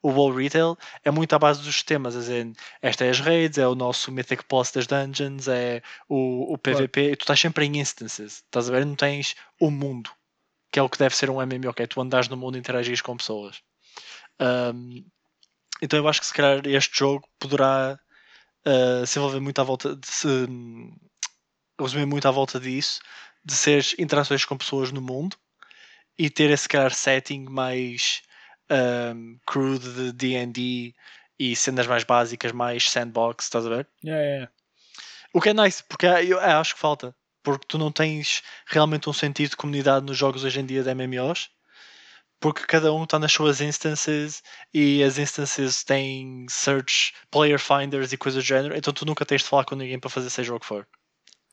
[0.02, 2.14] o WoW Retail, é muito à base dos sistemas.
[2.14, 6.52] As in, esta é as raids, é o nosso Mythic Boss das dungeons, é o,
[6.52, 8.84] o PVP, e tu estás sempre em instances, estás a ver?
[8.84, 10.10] Não tens o mundo.
[10.70, 12.58] que é o que deve ser um MMO, que é tu andares no mundo e
[12.58, 13.62] interagires com pessoas.
[14.40, 15.04] Um,
[15.80, 17.98] então eu acho que se calhar este jogo poderá
[18.66, 20.28] uh, se envolver muito à volta de se
[21.80, 23.00] resumir muito à volta disso,
[23.44, 25.36] de ser interações com pessoas no mundo
[26.18, 28.22] e ter esse calhar setting mais
[28.70, 30.94] um, crude de D&D
[31.38, 33.88] e cenas mais básicas, mais sandbox, estás a ver?
[34.04, 34.52] Yeah, yeah.
[35.32, 37.14] O que é nice, porque eu, eu acho que falta.
[37.42, 40.94] Porque tu não tens realmente um sentido de comunidade nos jogos hoje em dia de
[40.94, 41.50] MMOs.
[42.40, 48.16] Porque cada um está nas suas instances e as instances têm search, player finders e
[48.16, 48.76] coisas do género.
[48.76, 50.86] Então tu nunca tens de falar com ninguém para fazer seja o que for.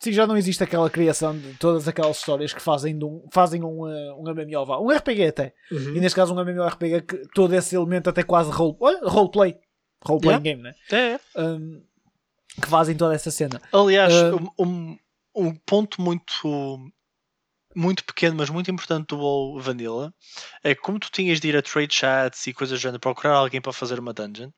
[0.01, 3.63] Sim, já não existe aquela criação de todas aquelas histórias que fazem, de um, fazem
[3.63, 4.79] um, uh, um MMO, vá.
[4.79, 5.53] um RPG até.
[5.71, 5.95] Uhum.
[5.95, 9.57] E neste caso um MMORPG que todo esse elemento até quase role, olha, roleplay.
[10.03, 10.43] Roleplay Yeah.
[10.43, 10.73] game, né?
[10.91, 11.19] É, é.
[11.39, 11.83] Um,
[12.59, 13.61] que fazem toda essa cena.
[13.71, 14.97] Aliás, Uh, um, um,
[15.35, 16.79] um ponto muito
[17.75, 20.13] muito pequeno, mas muito importante do WoW Vanilla
[20.63, 23.35] é que como tu tinhas de ir a trade chats e coisas do género, procurar
[23.35, 24.49] alguém para fazer uma dungeon,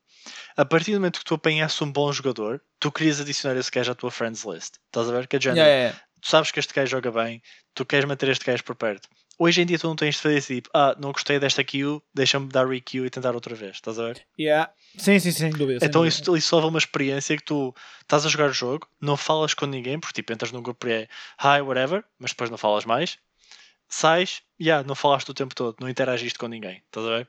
[0.56, 3.92] a partir do momento que tu apanhasse um bom jogador, tu querias adicionar esse gajo
[3.92, 4.76] à tua friends list.
[4.86, 5.26] Estás a ver?
[5.26, 7.42] Que é de género, Yeah, yeah, tu sabes que este gajo joga bem,
[7.74, 9.08] tu queres manter este gajo por perto.
[9.36, 12.00] Hoje em dia tu não tens de fazer esse tipo, ah, não gostei desta queue,
[12.14, 14.24] deixa-me dar requeue e tentar outra vez, estás a ver?
[14.38, 14.72] yeah.
[14.96, 15.80] Sim, sim, sem dúvida.
[15.80, 16.22] sem Então dúvida.
[16.22, 19.52] isso, isso leva a uma experiência que tu estás a jogar o jogo, não falas
[19.52, 21.08] com ninguém, porque tipo, entras num grupo e é
[21.42, 23.18] hi, whatever, mas depois não falas mais,
[23.88, 27.28] sais, yeah, não falaste o tempo todo, não interagiste com ninguém, estás a ver?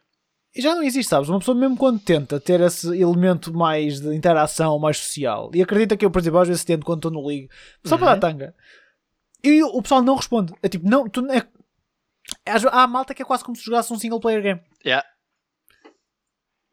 [0.55, 1.27] Já não existe, sabes?
[1.29, 5.97] Uma pessoa mesmo quando tenta ter esse elemento mais de interação, mais social, e acredita
[5.97, 7.49] que eu, por exemplo, às vezes tento quando estou no ligo,
[7.85, 8.13] só para Uhum.
[8.13, 8.55] dar tanga,
[9.43, 10.53] e o pessoal não responde.
[10.63, 11.45] É tipo, não, tu, é,
[12.45, 14.61] às- há a malta que é quase como se jogasse um single player game.
[14.85, 15.05] Yeah.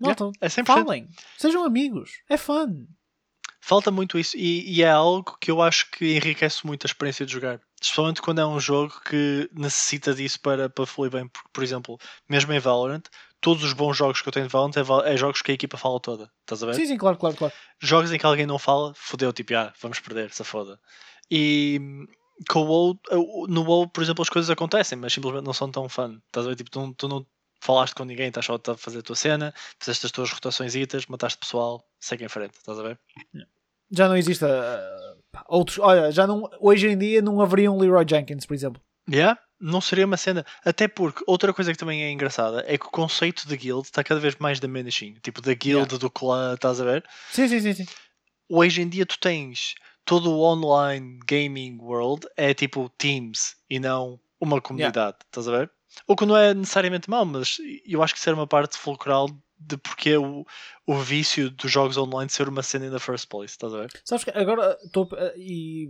[0.01, 0.67] Malta, É 100%.
[0.67, 2.87] falem, sejam amigos, é fun.
[3.65, 7.25] Falta muito isso e, e é algo que eu acho que enriquece muito a experiência
[7.25, 7.61] de jogar.
[7.81, 11.29] Especialmente quando é um jogo que necessita disso para, para fluir bem.
[11.29, 11.97] Porque, por exemplo,
[12.29, 13.03] mesmo em Valorant,
[13.43, 15.77] todos os bons jogos que eu tenho de Valorant é, é jogos que a equipa
[15.77, 16.31] fala toda.
[16.41, 16.75] Estás a ver?
[16.77, 17.53] Sim, sim, claro, claro, claro.
[17.81, 20.81] Jogos em que alguém não fala, fodeu, tipo, ah, vamos perder, se foda.
[21.31, 21.79] E
[22.49, 25.71] com o WoW, uh, no WoW, por exemplo, as coisas acontecem, mas simplesmente não são
[25.71, 26.19] tão fun.
[26.27, 26.57] Estás a ver?
[26.57, 27.27] Tipo, tu, não- tu não
[27.61, 30.75] falaste com ninguém, estás só a fazer a tua cena, fizeste as tuas rotações,
[31.09, 32.99] mataste pessoal, segue em frente, estás a ver?
[33.91, 34.45] Já não existe
[35.31, 35.79] pá, outros.
[35.79, 38.83] Olha, já não, hoje em dia não haveria um Leroy Jenkins, por exemplo.
[39.11, 40.45] Yeah, não seria uma cena.
[40.65, 44.03] Até porque outra coisa que também é engraçada é que o conceito de guild está
[44.05, 45.15] cada vez mais diminishing.
[45.23, 45.99] Tipo, da guild, Yeah.
[45.99, 47.05] do clã, estás a ver?
[47.31, 47.87] Sim, sim, sim, sim.
[48.49, 54.21] Hoje em dia tu tens todo o online gaming world é tipo teams e não
[54.41, 55.71] uma comunidade, estás a ver?
[56.07, 59.77] O que não é necessariamente mau, mas eu acho que era uma parte fulcral de
[59.77, 60.45] porque o,
[60.87, 63.91] o vício dos jogos online ser uma cena in the first place, estás a ver?
[64.05, 65.09] Sabes que agora estou.
[65.13, 65.89] ah, e.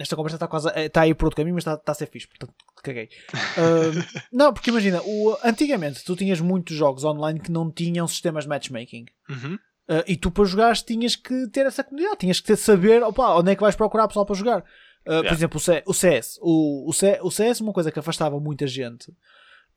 [0.00, 0.68] Esta conversa está quase.
[0.68, 3.08] a- Está aí por outro caminho, mas está, está a ser fixe, portanto, caguei.
[3.34, 3.90] Ah,
[4.32, 8.48] não, porque imagina, o, antigamente tu tinhas muitos jogos online que não tinham sistemas de
[8.50, 9.06] matchmaking.
[9.28, 9.54] Uhum.
[9.88, 13.34] Uh, e tu para jogares tinhas que ter essa comunidade, tinhas que ter, saber opa,
[13.34, 14.60] onde é que vais procurar pessoal para jogar.
[14.60, 15.32] Uh, Por Yeah.
[15.32, 16.38] exemplo, o, CS.
[16.40, 19.12] O, o, C- o CS, uma coisa que afastava muita gente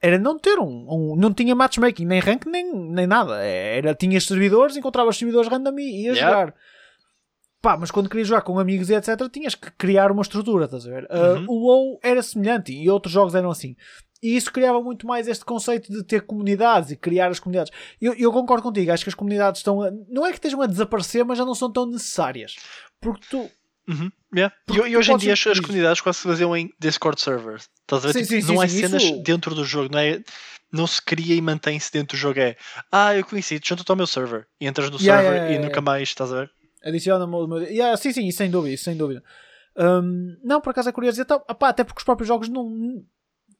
[0.01, 3.41] era não ter um, um- não tinha matchmaking, nem rank, nem, nem nada.
[3.41, 6.29] Era, tinhas servidores, encontravas servidores random e ias Yeah.
[6.39, 6.55] jogar.
[7.63, 10.85] Pá, mas quando querias jogar com amigos e etc, tinhas que criar uma estrutura, estás
[10.85, 11.03] a ver?
[11.05, 11.45] Uh, Uhum.
[11.47, 13.75] O WoW era semelhante e outros jogos eram assim.
[14.21, 17.71] E isso criava muito mais este conceito de ter comunidades e criar as comunidades.
[18.01, 19.81] Eu, eu concordo contigo, acho que as comunidades estão.
[19.81, 22.55] A, não é que estejam a desaparecer, mas já não são tão necessárias.
[22.99, 23.49] Porque tu.
[23.87, 24.53] Uhum, yeah.
[24.55, 27.19] E, Porque e tu hoje em dia as, as comunidades quase se baseiam em Discord
[27.21, 27.69] servers.
[27.81, 28.13] Estás a ver?
[28.13, 30.21] Sim, Tipo, sim, não sim, é sim, cenas isso- dentro do jogo, não é?
[30.71, 32.39] Não se cria e mantém-se dentro do jogo.
[32.41, 32.57] É
[32.91, 35.65] ah, eu conheci, junta-te ao meu server e entras no Yeah, server yeah, yeah, e
[35.65, 36.51] nunca mais, estás a ver?
[36.83, 37.61] Adiciona-me o meu.
[37.63, 39.23] Yeah, sim, sim, sem dúvida, sem dúvida.
[39.77, 41.21] Hum, não, por acaso é curioso.
[41.21, 43.03] Então, opá, até porque os próprios jogos não,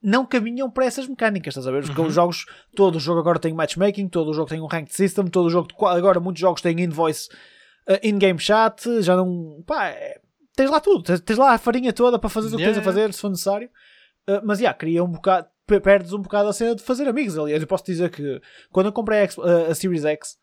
[0.01, 1.83] não caminham para essas mecânicas, estás a ver?
[1.85, 2.07] Porque Uhum.
[2.07, 5.25] os jogos, todo o jogo agora tem matchmaking, todo o jogo tem um ranked system,
[5.27, 7.29] todo o jogo, agora muitos jogos têm invoice
[7.89, 9.63] uh, in-game chat, já não.
[9.65, 10.19] pá, é-
[10.55, 12.81] tens lá tudo, tens, tens lá a farinha toda para fazer o que Yeah, tens
[12.81, 13.69] a fazer, se for necessário.
[14.29, 17.37] Uh, mas, já, cria um bocado, pe- perdes um bocado a cena de fazer amigos.
[17.37, 18.39] Aliás, eu posso dizer que
[18.71, 20.37] quando eu comprei a, X- a- Series X,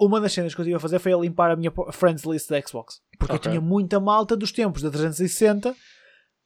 [0.00, 2.48] uma das cenas que eu tive a fazer foi a limpar a minha friends list
[2.48, 3.00] da Xbox.
[3.18, 3.48] Porque Ok.
[3.48, 5.74] eu tinha muita malta dos tempos da 360,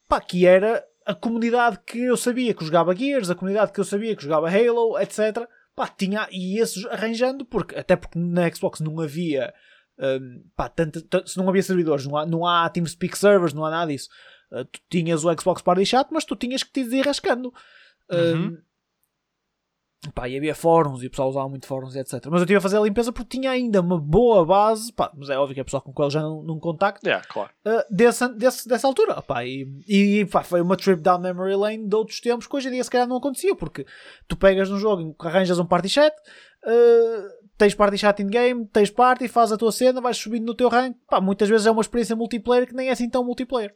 [0.08, 3.84] pá, que era a comunidade que eu sabia que jogava Gears, a comunidade que eu
[3.84, 5.46] sabia que jogava Halo, etc.
[5.74, 9.52] Pá, tinha, e esses arranjando, porque, até porque na Xbox não havia,
[9.98, 13.64] hum, pá, tanto, tanto- se não havia servidores, não há, não há TeamSpeak servers, não
[13.64, 14.08] há nada disso.
[14.50, 17.52] Uh, tu tinhas o Xbox Party Chat, mas tu tinhas que te ir rascando.
[18.10, 18.46] Uhum.
[18.46, 18.58] Hum,
[20.14, 22.12] Pá, e havia fóruns e o pessoal usava muito fóruns e etc.
[22.26, 25.30] Mas eu estive a fazer a limpeza porque tinha ainda uma boa base, pá, mas
[25.30, 27.50] é óbvio que é pessoal com quem eu já não, não contacto, Yeah, claro.
[27.66, 29.22] uh, desse, desse, dessa altura.
[29.22, 32.68] Pá, e e pá, foi uma trip down memory lane de outros tempos que hoje
[32.68, 33.86] em dia se calhar não acontecia, porque
[34.26, 36.14] tu pegas num jogo arranjas um party chat,
[36.64, 40.68] uh, tens party chat in-game, tens party, fazes a tua cena, vais subindo no teu
[40.68, 40.96] rank.
[41.08, 43.74] Pá, muitas vezes é uma experiência multiplayer que nem é assim tão multiplayer.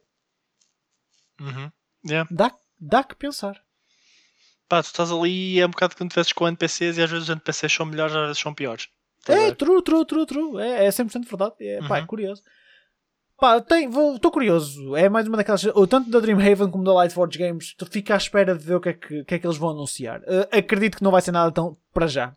[1.40, 1.70] Uhum.
[2.06, 2.28] Yeah.
[2.30, 3.60] Dá, dá que pensar.
[4.70, 7.30] Pá, tu estás ali é um bocado quando tivesses com NPCs e às vezes os
[7.30, 8.86] NPCs são melhores, às vezes são piores.
[9.26, 10.62] É, true, true, true, true.
[10.62, 11.54] É, é 100% verdade.
[11.60, 12.06] É, pá, é Uhum.
[12.06, 12.40] curioso.
[13.36, 14.94] Pá, estou curioso.
[14.94, 15.64] É mais uma daquelas.
[15.64, 18.80] Ou tanto da Dreamhaven como da Lightforge Games, tu fica à espera de ver o
[18.80, 20.20] que é que, que, é que eles vão anunciar.
[20.20, 22.36] Uh, acredito que não vai ser nada tão para já.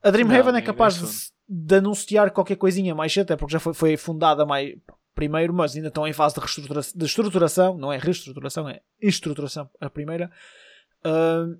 [0.00, 3.58] A Dreamhaven Não, é capaz de, de anunciar qualquer coisinha mais cedo, até porque já
[3.58, 4.76] foi, foi fundada mais
[5.12, 7.76] primeiro, mas ainda estão em fase de, reestrutura, de estruturação.
[7.76, 10.30] Não é reestruturação, é estruturação a primeira.
[11.04, 11.58] Uh,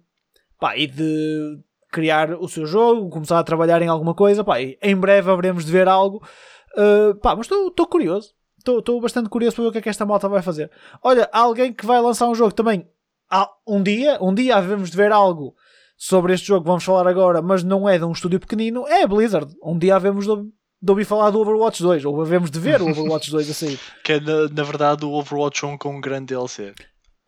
[0.64, 1.58] pá, e de
[1.92, 5.70] criar o seu jogo, começar a trabalhar em alguma coisa, pá, em breve haveremos de
[5.70, 6.26] ver algo.
[6.74, 8.32] Uh, pá, mas estou curioso.
[8.66, 10.70] Estou bastante curioso para ver o que é que esta malta vai fazer.
[11.02, 12.88] Olha, alguém que vai lançar um jogo também.
[13.30, 15.54] Há um dia, um dia havemos de ver algo
[15.98, 19.06] sobre este jogo que vamos falar agora, mas não é de um estúdio pequenino, é
[19.06, 19.54] Blizzard.
[19.62, 20.34] Um dia havemos de,
[20.80, 23.78] de ouvir falar do Overwatch 2, ou havemos de ver o Overwatch 2 a sair.
[24.02, 26.74] Que é na, na verdade o Overwatch 1 com um grande DLC.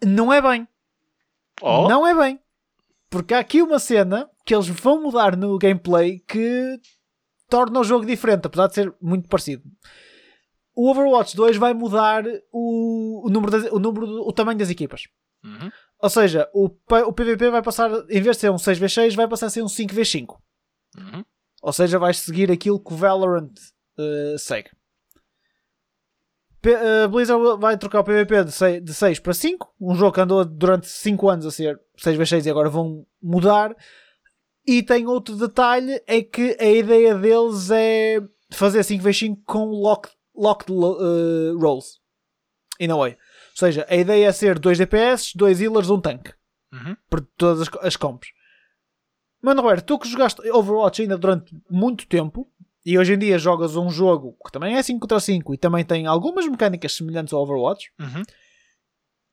[0.02, 0.66] Não é bem.
[1.60, 2.40] Oh, Não é bem.
[3.16, 6.78] Porque há aqui uma cena que eles vão mudar no gameplay que
[7.48, 9.62] torna o jogo diferente, apesar de ser muito parecido.
[10.74, 14.68] O Overwatch 2 vai mudar o, o número, das- o, número do- o tamanho das
[14.70, 15.02] equipas.
[15.44, 15.70] Uhum.
[16.02, 16.66] Ou seja, o,
[17.06, 19.66] o PvP vai passar, em vez de ser um 6v6, vai passar a ser um
[19.66, 20.36] 5v5.
[20.98, 21.24] Uhum.
[21.62, 23.52] Ou seja, vais seguir aquilo que o Valorant
[23.98, 24.70] eh, segue.
[26.60, 29.74] P eh, Blizzard vai trocar o PvP de 6, de 6 para 5.
[29.80, 33.74] Um jogo que andou durante 5 anos a ser 6x6 e agora vão mudar.
[34.66, 40.72] E tem outro detalhe: é que a ideia deles é fazer 5x5 com locked, locked
[40.72, 41.98] eh, rolls.
[42.80, 43.12] In a way.
[43.12, 46.32] Ou seja, a ideia é ser 2 DPS, 2 healers, um tanque
[46.72, 46.96] Uhum.
[47.08, 48.28] por todas as, as comps.
[49.40, 52.50] Mano, Roberto, tu que jogaste Overwatch ainda durante muito tempo
[52.84, 55.84] e hoje em dia jogas um jogo que também é 5 contra 5 e também
[55.84, 58.22] tem algumas mecânicas semelhantes ao Overwatch, Uhum.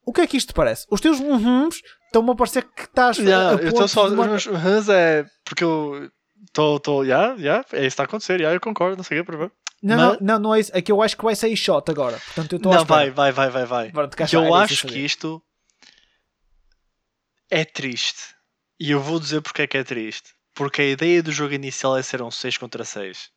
[0.05, 0.85] o que é que isto te parece?
[0.89, 1.81] Os teus uhums
[2.13, 4.07] estão-me a parecer que estás Yeah, a eu estou só.
[4.07, 5.25] uma- mas é.
[5.43, 6.09] Porque eu.
[6.45, 6.77] Estou.
[6.77, 7.03] Estou.
[7.03, 8.39] Yeah, yeah, é isso que está a acontecer.
[8.39, 8.97] Yeah, eu concordo.
[8.97, 9.31] Não sei o que.
[9.31, 9.51] Para ver.
[9.81, 10.71] Não, mas- não, não, não é isso.
[10.73, 12.17] É que eu acho que vai sair shot agora.
[12.19, 13.91] Portanto, eu estou Não, vai, vai, vai, vai, vai.
[13.91, 15.41] Pronto, eu acho que isto
[17.49, 18.33] é triste.
[18.79, 20.33] E eu vou dizer porque é que é triste.
[20.53, 23.29] Porque a ideia do jogo inicial é ser um 6 contra 6.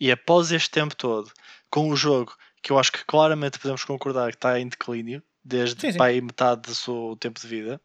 [0.00, 1.30] E após este tempo todo,
[1.70, 5.80] com o jogo que eu acho que claramente podemos concordar que está em declínio, desde
[5.80, 5.98] Sim, sim.
[5.98, 7.80] para aí metade do seu tempo de vida,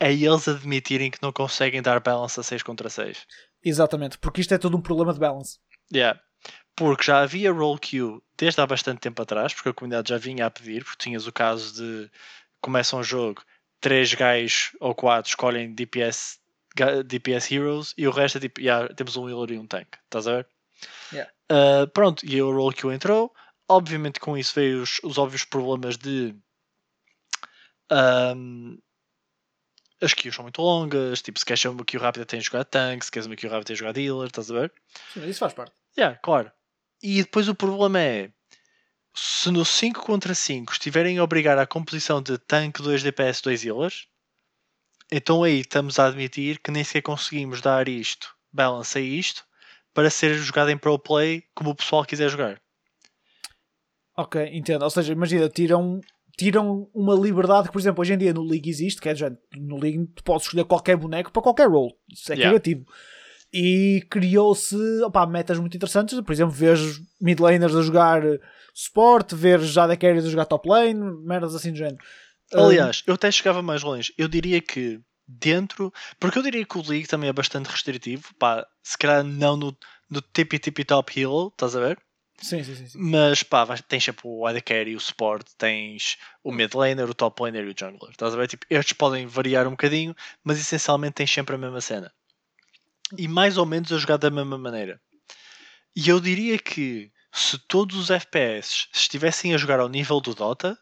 [0.00, 3.26] é eles admitirem que não conseguem dar balance a 6 contra 6.
[3.64, 5.58] Exatamente, porque isto é todo um problema de balance.
[5.92, 6.20] Yeah.
[6.76, 10.46] Porque já havia roll queue desde há bastante tempo atrás, porque a comunidade já vinha
[10.46, 12.10] a pedir, porque tinhas o caso de
[12.60, 13.42] começa um jogo,
[13.80, 16.38] três gajos ou quatro escolhem DPS,
[17.04, 20.28] DPS Heroes e o resto é tipo, yeah, temos um healer e um tank, estás
[20.28, 20.48] a ver?
[21.12, 21.32] Yeah.
[21.50, 23.34] Uh, pronto, e o roll queue entrou.
[23.68, 26.34] Obviamente com isso veio os, os óbvios problemas de
[27.90, 28.78] um,
[30.00, 32.64] as queues são muito longas, tipo, se queres ser uma queue rápida tens de jogar
[32.64, 34.72] tank, se queres uma queue rápida tens de jogar dealer, estás a ver?
[35.12, 35.72] Sim, mas isso faz parte.
[35.96, 36.50] Yeah, claro.
[37.02, 38.30] E depois o problema é
[39.14, 43.64] se no 5 contra 5 estiverem a obrigar a composição de tanque 2 DPS 2
[43.64, 44.06] healers,
[45.10, 49.44] então aí estamos a admitir que nem sequer conseguimos dar isto, balance a isto,
[49.92, 52.60] para ser jogado em pro play como o pessoal quiser jogar.
[54.16, 54.82] Ok, entendo.
[54.82, 56.00] Ou seja, imagina, tiram,
[56.38, 59.30] tiram uma liberdade que, por exemplo, hoje em dia no League existe, que é, já,
[59.56, 61.92] no League tu podes escolher qualquer boneco para qualquer role.
[62.10, 62.52] Isso é Yeah.
[62.52, 62.84] negativo.
[63.52, 64.76] E criou-se
[65.30, 66.20] metas muito interessantes.
[66.20, 68.22] Por exemplo, vês mid laners a jogar
[68.74, 71.98] suporte, vês AD carries a jogar top lane, merdas assim do género.
[72.54, 74.12] Aliás, eu até chegava mais longe.
[74.16, 75.92] Eu diria que dentro.
[76.20, 78.34] Porque eu diria que o League também é bastante restritivo.
[78.38, 79.76] Pá, se calhar não no,
[80.10, 81.98] no tipi tipi top heal, estás a ver?
[82.40, 82.98] Sim, sim, sim.
[82.98, 87.42] Mas pá, tens sempre o AD Carry, o Support, tens o Mid Laner, o Top
[87.42, 88.12] Laner e o Jungler.
[88.12, 88.46] Estás a ver?
[88.46, 92.12] Tipo, estes podem variar um bocadinho, mas essencialmente tens sempre a mesma cena.
[93.16, 95.00] E mais ou menos a jogar da mesma maneira.
[95.96, 100.78] E eu diria que se todos os FPS estivessem a jogar ao nível do Dota,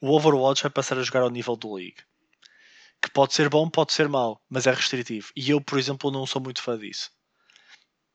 [0.00, 2.02] o Overwatch vai passar a jogar ao nível do League.
[3.00, 5.30] Que pode ser bom, pode ser mau, mas é restritivo.
[5.34, 7.10] E eu, por exemplo, não sou muito fã disso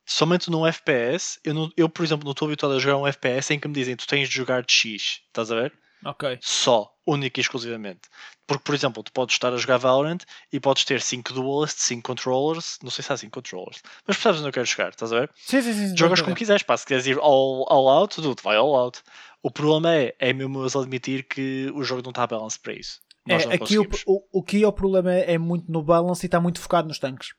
[0.06, 3.54] somente num FPS, eu, não, eu por exemplo, não estou habituado a jogar um FPS
[3.54, 5.74] em que me dizem tu tens de jogar de X, estás a ver?
[6.06, 6.38] Ok.
[6.42, 8.02] Só, única e exclusivamente.
[8.46, 10.20] Porque, por exemplo, tu podes estar a jogar Valorant
[10.52, 14.40] e podes ter 5 duelists, 5 controllers, não sei se há 5 controllers, mas percebes
[14.40, 15.32] onde eu quero chegar, estás a ver?
[15.36, 15.98] Sim, sim, sim.
[15.98, 19.02] Jogas sim, como quiseres, pá, se quiseres ir all, all out, tudo, vai all out.
[19.42, 23.00] O problema é, é mesmo eles admitir que o jogo não está balance para isso.
[23.28, 26.26] É, Nós aqui o, o, o que é o problema é, é muito no balance
[26.26, 27.34] e está muito focado nos tanques.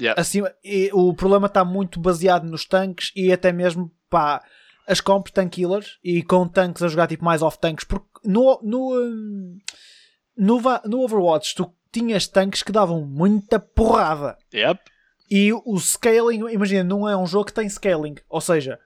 [0.00, 0.20] Yeah.
[0.20, 4.42] Assim, e o problema está muito baseado nos tanques e até mesmo pá,
[4.86, 8.58] as comps tank killers e com tanques a jogar tipo mais off tanques porque no,
[8.62, 9.58] no, hum,
[10.36, 14.80] no, no Overwatch tu tinhas tanques que davam muita porrada Yep.
[15.30, 18.78] e o scaling, imagina, não é um jogo que tem scaling, ou seja,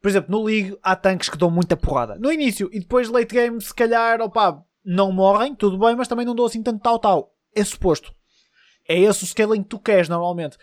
[0.00, 3.34] por exemplo, no League há tanques que dão muita porrada no início e depois late
[3.34, 7.34] game, se calhar, opá, não morrem, tudo bem, mas também não dou assim tanto tal-tal.
[7.54, 8.14] É suposto.
[8.90, 10.56] É esse o scaling que tu queres normalmente.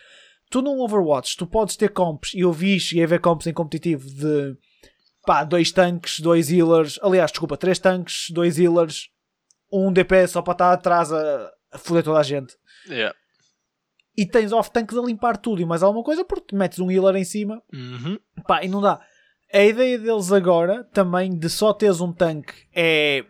[0.49, 3.53] Tu num Overwatch, tu podes ter comps, e eu vi, cheguei a ver comps em
[3.53, 4.55] competitivo de
[5.25, 9.09] pá, dois tanques, dois healers, aliás, desculpa, três tanques, dois healers,
[9.71, 12.53] um DPS só para estar atrás a, a foder toda a gente
[12.89, 13.13] Yeah.
[14.17, 17.25] e tens off-tanks a limpar tudo e mais alguma coisa porque metes um healer em
[17.25, 18.17] cima Uhum.
[18.47, 19.01] pá, e não dá.
[19.53, 23.25] A ideia deles agora também de só teres um tanque é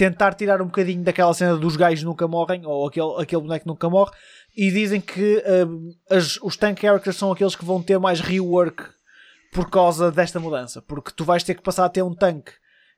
[0.00, 3.90] tentar tirar um bocadinho daquela cena dos gajos nunca morrem ou aquele, aquele boneco nunca
[3.90, 4.10] morre
[4.56, 8.82] e dizem que hum, as- os tank characters são aqueles que vão ter mais rework
[9.52, 12.50] por causa desta mudança porque tu vais ter que passar a ter um tanque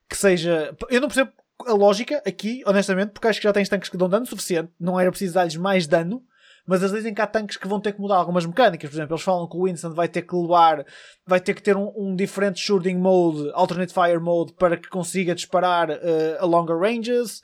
[0.08, 1.32] que seja eu não percebo
[1.66, 4.98] a lógica aqui honestamente porque acho que já tens tanques que dão dano suficiente não
[5.00, 6.22] era preciso dar-lhes mais dano
[6.66, 8.88] mas eles dizem que há tanques que vão ter que mudar algumas mecânicas.
[8.90, 10.84] Por exemplo, eles falam que o Winston vai ter que levar,
[11.26, 15.34] vai ter que ter um, um diferente shooting mode, alternate fire mode, para que consiga
[15.34, 17.40] disparar eh, a longer ranges.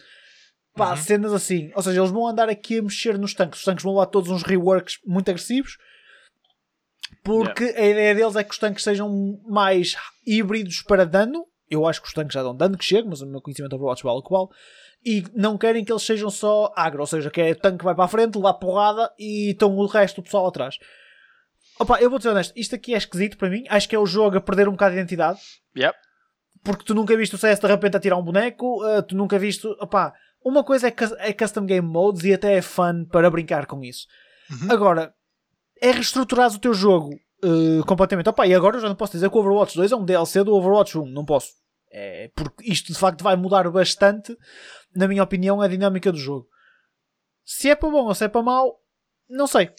[0.77, 0.97] Pá, Uhum.
[0.97, 1.73] cenas assim.
[1.75, 3.59] Ou seja, eles vão andar aqui a mexer nos tanques.
[3.59, 5.77] Os tanques vão levar todos uns reworks muito agressivos.
[7.25, 11.45] Porque a ideia deles é que os tanques sejam mais híbridos para dano.
[11.71, 14.03] Eu acho que os tanques já dão dano que chega, mas o meu conhecimento Overwatch
[14.05, 14.49] vale o que vale
[15.05, 17.95] e não querem que eles sejam só agro, ou seja, que é tanque que vai
[17.95, 20.77] para a frente, levar porrada e estão o resto do pessoal atrás.
[21.79, 23.65] Opa, eu vou ser honesto, isto aqui é esquisito para mim.
[23.69, 25.39] Acho que é o jogo a perder um bocado de identidade.
[25.77, 25.97] Yep.
[26.65, 29.39] Porque tu nunca viste o CS de repente a tirar um boneco, uh, tu nunca
[29.39, 29.67] viste.
[29.81, 30.13] Opa,
[30.45, 34.07] uma coisa é, é custom game modes e até é fun para brincar com isso.
[34.51, 34.73] Uhum.
[34.73, 35.15] Agora,
[35.81, 38.29] é reestruturar o teu jogo uh, completamente.
[38.29, 40.43] Opa, e agora eu já não posso dizer que o Overwatch 2 é um DLC
[40.43, 41.53] do Overwatch 1, não posso.
[41.91, 44.37] É, porque isto de facto vai mudar bastante,
[44.95, 46.47] na minha opinião, a dinâmica do jogo.
[47.45, 48.77] Se é para bom ou se é para mau,
[49.29, 49.71] não sei.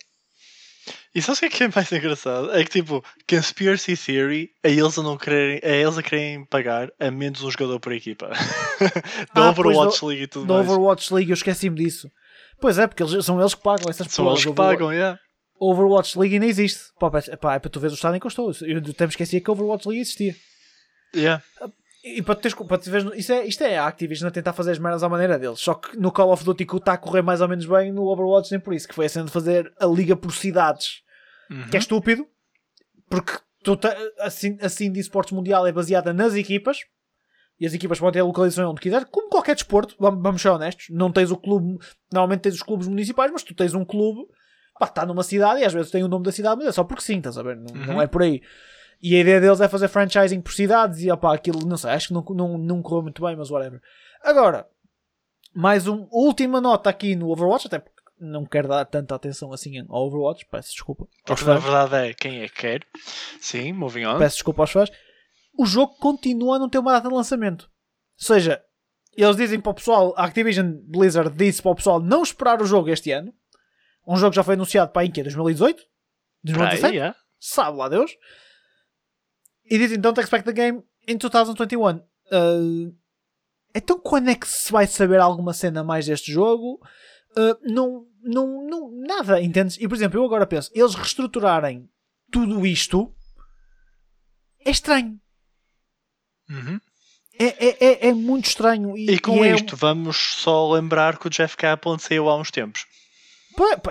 [1.13, 2.51] E sabe o que é que é mais engraçado?
[2.51, 6.89] É que tipo, Conspiracy Theory, a eles a não quererem, a eles a querem pagar
[6.99, 8.29] a menos um jogador por equipa.
[9.33, 10.67] da Ah, Overwatch League e tudo No mais.
[10.67, 12.09] Overwatch League eu esqueci-me disso.
[12.59, 15.19] Pois é, porque eles, são eles que pagam essas São eles que Overwatch- pagam, yeah.
[15.59, 16.79] Overwatch League ainda existe.
[16.99, 17.19] Pá, pá,
[17.53, 18.51] é para tu veres o estado em que eu estou.
[18.61, 20.35] Eu até me esquecia que a Overwatch League existia.
[21.15, 21.43] Yeah.
[22.03, 24.79] E para teres, para veres, isso é, isto é a Activision a tentar fazer as
[24.79, 25.59] merdas à maneira deles.
[25.59, 28.03] Só que no Call of Duty que está a correr mais ou menos bem, no
[28.07, 31.01] Overwatch nem por isso, que foi a cena de fazer a liga por cidades.
[31.51, 31.67] Uhum.
[31.69, 32.25] Que é estúpido,
[33.09, 33.33] porque
[33.63, 33.71] te,
[34.19, 36.77] assim, assim de esportes mundial é baseada nas equipas.
[37.59, 40.85] E as equipas podem ter localização onde quiser, como qualquer desporto, vamos, ser honestos.
[40.91, 41.77] Não tens o clube,
[42.09, 44.21] normalmente tens os clubes municipais, mas tu tens um clube,
[44.79, 46.85] pá, está numa cidade e às vezes tem o nome da cidade, mas é só
[46.85, 47.57] porque sim, estás a ver?
[47.57, 48.01] Não, não Uhum.
[48.01, 48.41] é por aí.
[49.01, 52.09] E a ideia deles é fazer franchising por cidades e opá, aquilo, não sei, acho
[52.09, 53.81] que não, não, não correu muito bem, mas whatever.
[54.21, 54.67] Agora,
[55.53, 59.79] mais uma última nota aqui no Overwatch, até porque não quero dar tanta atenção assim
[59.87, 61.07] ao Overwatch, peço desculpa.
[61.25, 62.81] Porque na verdade é quem é que quer.
[63.39, 64.17] Sim, moving on.
[64.17, 64.91] peço desculpa aos fãs,
[65.57, 67.63] o jogo continua a não ter uma data de lançamento.
[68.19, 68.61] Ou seja,
[69.15, 72.65] eles dizem para o pessoal, a Activision Blizzard disse para o pessoal não esperar o
[72.65, 73.33] jogo este ano.
[74.07, 75.75] Um jogo que já foi anunciado para em que é 2018?
[75.75, 76.95] Para aí, 2017?
[76.95, 77.15] yeah.
[77.39, 78.11] Sabe lá Deus.
[79.69, 81.97] E dizem, don't expect the game in 2021.
[82.31, 82.95] Uh,
[83.73, 86.79] então quando é que se vai saber alguma cena mais deste jogo?
[87.37, 89.77] Uh, não, não, não, nada, entendes?
[89.79, 91.89] E por exemplo, eu agora penso, eles reestruturarem
[92.31, 93.13] tudo isto
[94.65, 95.19] é estranho.
[96.49, 96.79] Uhum.
[97.39, 98.97] É, é, é, é muito estranho.
[98.97, 102.37] E, E com e é- isto, vamos só lembrar que o Jeff Kaplan saiu há
[102.37, 102.85] uns tempos.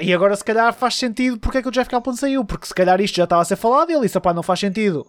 [0.00, 2.44] E agora se calhar faz sentido porque é que o Jeff Kaplan saiu.
[2.44, 4.60] Porque se calhar isto já estava a ser falado e ele disse, pá, não faz
[4.60, 5.06] sentido.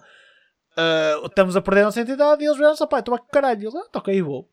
[0.79, 3.61] Ah, estamos a perder a nossa entidade e eles vieram, pá, estou a caralho.
[3.61, 4.47] E eles, ah, tá ok, vou.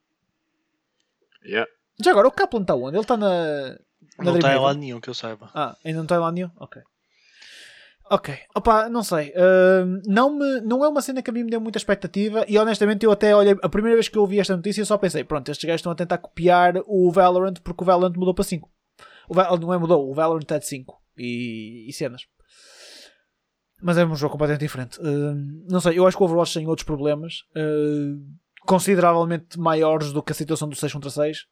[2.02, 2.96] Já agora, o Kaplan está onde?
[2.96, 3.78] Ele está na...
[4.18, 5.50] na Não está em lado nenhum que eu saiba.
[5.54, 6.50] Ah, ainda não está lá nenhum?
[6.58, 6.82] Ok.
[8.10, 8.38] Ok.
[8.54, 9.32] Opa, não sei.
[9.36, 12.56] Ahm, não, me, não é uma cena que a mim me deu muita expectativa e
[12.58, 13.56] honestamente eu até olhei.
[13.62, 15.92] A primeira vez que eu ouvi esta notícia eu só pensei: pronto, estes gajos estão
[15.92, 18.70] a tentar copiar o Valorant porque o Valorant mudou para 5.
[19.28, 22.26] O Val, não é mudou, o Valorant é de 5 e, e cenas.
[23.80, 24.98] Mas é um jogo completamente diferente.
[25.00, 27.42] Ahm, não sei, eu acho que o Overwatch tem outros problemas.
[27.54, 31.46] Ahm, consideravelmente maiores do que a situação do 6 contra 6.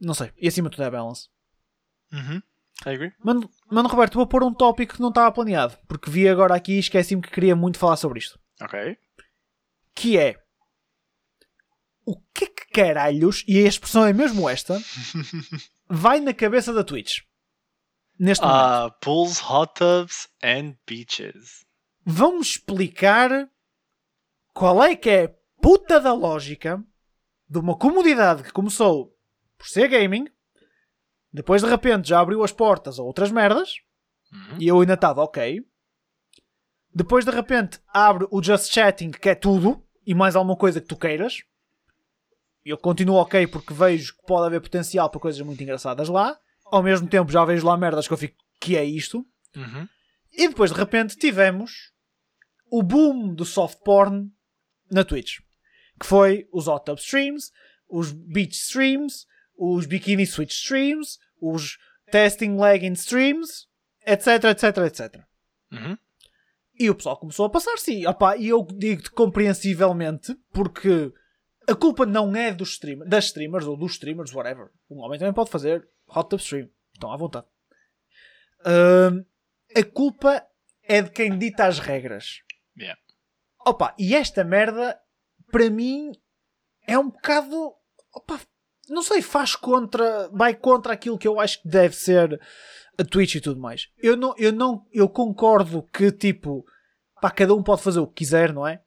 [0.00, 0.32] Não sei.
[0.36, 1.28] E acima de tudo é balance.
[2.12, 2.42] Uhum.
[2.84, 3.12] I agree.
[3.24, 5.78] Mano, mano Roberto, vou pôr um tópico que não estava planeado.
[5.86, 8.38] Porque vi agora aqui e esqueci-me que queria muito falar sobre isto.
[8.60, 8.96] Ok.
[9.94, 10.36] Que é...
[12.04, 14.80] O que é que caralhos, e a expressão é mesmo esta,
[15.88, 17.20] vai na cabeça da Twitch?
[18.18, 18.60] Neste momento.
[18.60, 21.64] Ah, pools, hot tubs and beaches.
[22.04, 23.48] Vamos explicar
[24.52, 26.82] qual é que é a puta da lógica
[27.48, 29.16] de uma comunidade que começou
[29.58, 30.26] por ser gaming,
[31.32, 33.74] depois de repente já abriu as portas a outras merdas,
[34.32, 34.56] Uhum.
[34.58, 35.62] e eu ainda estava ok.
[36.94, 40.86] Depois de repente abre o Just Chatting, que é tudo, e mais alguma coisa que
[40.86, 41.42] tu queiras.
[42.64, 46.38] E Eu continuo ok porque vejo que pode haver potencial para coisas muito engraçadas lá.
[46.72, 49.26] Ao mesmo tempo já vejo lá merdas que eu fico, que é isto?
[49.54, 49.86] Uhum.
[50.32, 51.92] E depois de repente tivemos
[52.70, 54.32] o boom do soft porn
[54.90, 55.40] na Twitch.
[56.00, 57.52] Que foi os hot tub streams,
[57.90, 61.76] os beach streams, os bikini switch streams, os
[62.10, 63.66] testing legging streams,
[64.06, 65.24] etc, etc, etc.
[65.70, 65.98] Uhum.
[66.80, 67.92] E o pessoal começou a passar-se.
[67.92, 71.12] E, opá, E eu digo-te compreensivelmente, porque
[71.68, 74.70] a culpa não é dos stream, das streamers ou dos streamers, whatever.
[74.90, 76.68] Um homem também pode fazer hot tub stream.
[76.92, 77.46] Estão à vontade.
[78.64, 79.24] Ahm,
[79.76, 80.46] a culpa
[80.82, 82.42] é de quem dita as regras.
[82.78, 83.00] Yeah.
[83.66, 85.00] Opa, e esta merda,
[85.50, 86.12] para mim,
[86.86, 87.74] é um bocado.
[88.12, 88.40] Opa,
[88.88, 90.28] não sei, faz contra.
[90.28, 92.40] Vai contra aquilo que eu acho que deve ser
[92.98, 93.88] a Twitch e tudo mais.
[93.98, 96.64] Eu não, eu não, eu concordo que tipo,
[97.20, 98.82] pá, cada um pode fazer o que quiser, não é?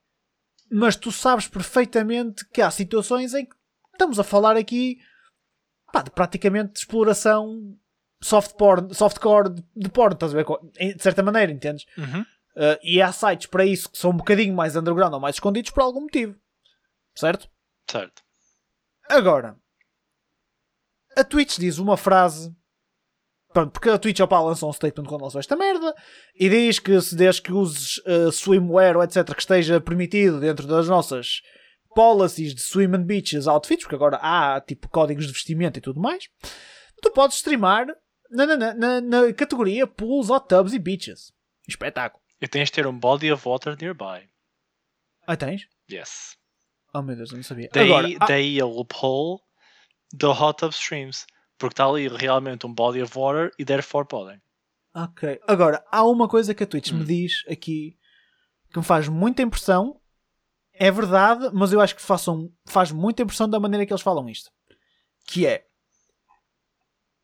[0.72, 3.56] Mas tu sabes perfeitamente que há situações em que
[3.94, 5.00] estamos a falar aqui,
[5.96, 7.78] pá, de praticamente de exploração
[8.22, 10.46] soft porn, softcore de, de porno, estás a ver?
[10.96, 11.86] De certa maneira, entendes?
[11.98, 12.22] Uhum.
[12.22, 15.72] Uh, e há sites para isso que são um bocadinho mais underground ou mais escondidos
[15.72, 16.36] por algum motivo.
[17.16, 17.50] Certo?
[17.90, 18.22] Certo.
[19.10, 19.56] Agora,
[21.16, 22.54] a Twitch diz uma frase.
[23.54, 25.96] Pronto, porque a Twitch opa, lançou um statement quando lançou esta merda
[26.38, 29.34] e diz que se desde que uses uh, swimwear ou etc.
[29.34, 31.42] que esteja permitido dentro das nossas
[31.96, 36.00] policies de swim and beaches outfits, porque agora há tipo códigos de vestimento e tudo
[36.00, 36.30] mais,
[37.02, 37.88] tu podes streamar
[38.30, 41.32] na, na, na, na categoria pools, hot tubs e beaches.
[41.68, 42.22] Espetáculo.
[42.42, 44.30] E tens de ter um body of water nearby.
[45.26, 45.68] Ah, tens?
[45.90, 46.38] Yes.
[46.94, 47.70] Oh meu Deus, eu não sabia.
[47.74, 49.40] Daí, Agora, daí a loophole
[50.14, 51.26] do hot tub streams.
[51.58, 54.42] Porque está ali realmente um body of water e therefore podem.
[54.94, 55.40] Ok.
[55.48, 56.98] Agora, há uma coisa que a Twitch Hum.
[57.00, 57.98] me diz aqui
[58.72, 60.00] que me faz muita impressão.
[60.78, 64.28] É verdade, mas eu acho que façam, faz muita impressão da maneira que eles falam
[64.28, 64.52] isto.
[65.26, 65.66] Que é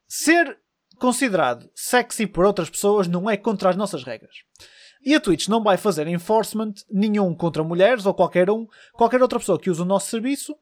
[0.07, 0.59] ser
[0.97, 4.35] considerado sexy por outras pessoas não é contra as nossas regras.
[5.03, 9.39] E a Twitch não vai fazer enforcement nenhum contra mulheres ou qualquer um, qualquer outra
[9.39, 10.55] pessoa que use o nosso serviço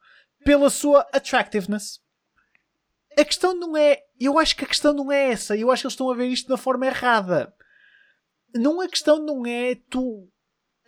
[0.44, 2.00] pela sua attractiveness.
[3.18, 4.02] A questão não é.
[4.20, 5.58] Eu acho que a questão não é essa.
[5.58, 7.54] Eu acho que eles estão a ver isto da forma errada.
[8.56, 10.30] Não a questão não é tu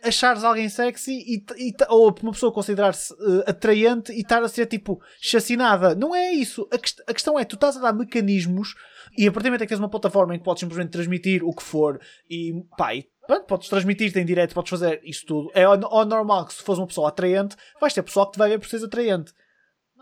[0.02, 4.66] achares alguém sexy e, e- ou uma pessoa considerar-se eh, atraente e estar a ser
[4.66, 5.94] tipo chacinada.
[5.94, 6.68] Não é isso.
[6.72, 8.74] A, quest- a questão é tu estás a dar mecanismos
[9.16, 11.44] e a partir do momento em que tens uma plataforma em que podes simplesmente transmitir
[11.44, 15.50] o que for e pá, e, pronto, podes transmitir-te em direto, podes fazer isso tudo.
[15.54, 18.38] É ao, ao normal que se fores uma pessoa atraente, vais ter pessoal que te
[18.38, 19.32] vai ver por seres atraente.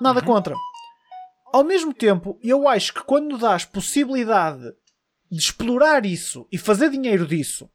[0.01, 0.55] Nada contra.
[1.53, 4.63] Ao mesmo tempo, eu acho que quando dás possibilidade
[5.31, 7.69] de explorar isso e fazer dinheiro disso,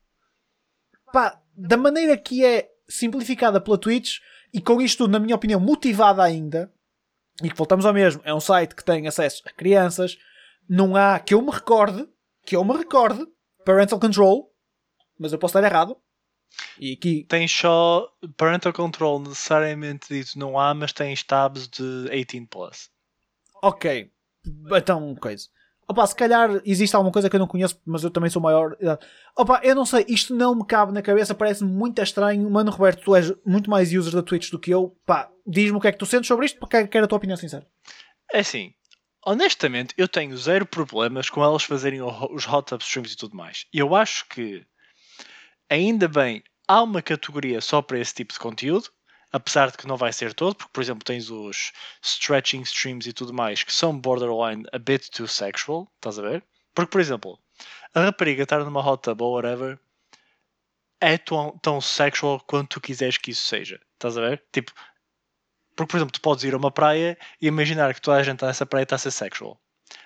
[1.14, 4.20] pá, da maneira que é simplificada pela Twitch
[4.54, 6.72] e com isto tudo, na minha opinião, motivada ainda,
[7.44, 10.18] e que voltamos ao mesmo, é um site que tem acesso a crianças,
[10.68, 12.08] não há, que eu me recorde,
[12.46, 13.26] que eu me recorde,
[13.66, 14.54] parental control,
[15.20, 15.98] mas eu posso estar errado.
[16.80, 22.48] E aqui, Tens só parental control necessariamente dito não há, mas tens tabs de 18
[22.48, 22.90] plus.
[23.62, 24.12] ok,
[24.72, 25.48] então, coisa.
[25.88, 28.76] Opa, se calhar existe alguma coisa que eu não conheço, mas eu também sou maior.
[29.38, 32.50] Opa, eu não sei, isto não me cabe na cabeça, parece-me muito estranho.
[32.50, 34.98] Mano, Roberto, tu és muito mais user da Twitch do que eu.
[35.06, 37.38] Pá, diz-me o que é que tu sentes sobre isto, porque quero a tua opinião
[37.38, 37.68] sincera.
[38.34, 38.74] É assim,
[39.24, 43.68] honestamente, eu tenho zero problemas com elas fazerem os hot tub streams e tudo mais.
[43.72, 44.66] E eu acho que,
[45.70, 48.90] ainda bem, há uma categoria só para esse tipo de conteúdo,
[49.32, 51.72] apesar de que não vai ser todo, porque, por exemplo, tens os
[52.02, 56.44] stretching streams e tudo mais que são borderline a bit too sexual, estás a ver?
[56.74, 57.40] Porque, por exemplo,
[57.94, 59.80] a rapariga estar numa hot tub ou whatever
[61.00, 64.44] é tão, tão sexual quanto tu quiseres que isso seja, estás a ver?
[64.52, 64.72] Tipo,
[65.76, 68.44] porque, por exemplo, tu podes ir a uma praia e imaginar que toda a gente
[68.44, 69.60] nessa praia está a ser sexual.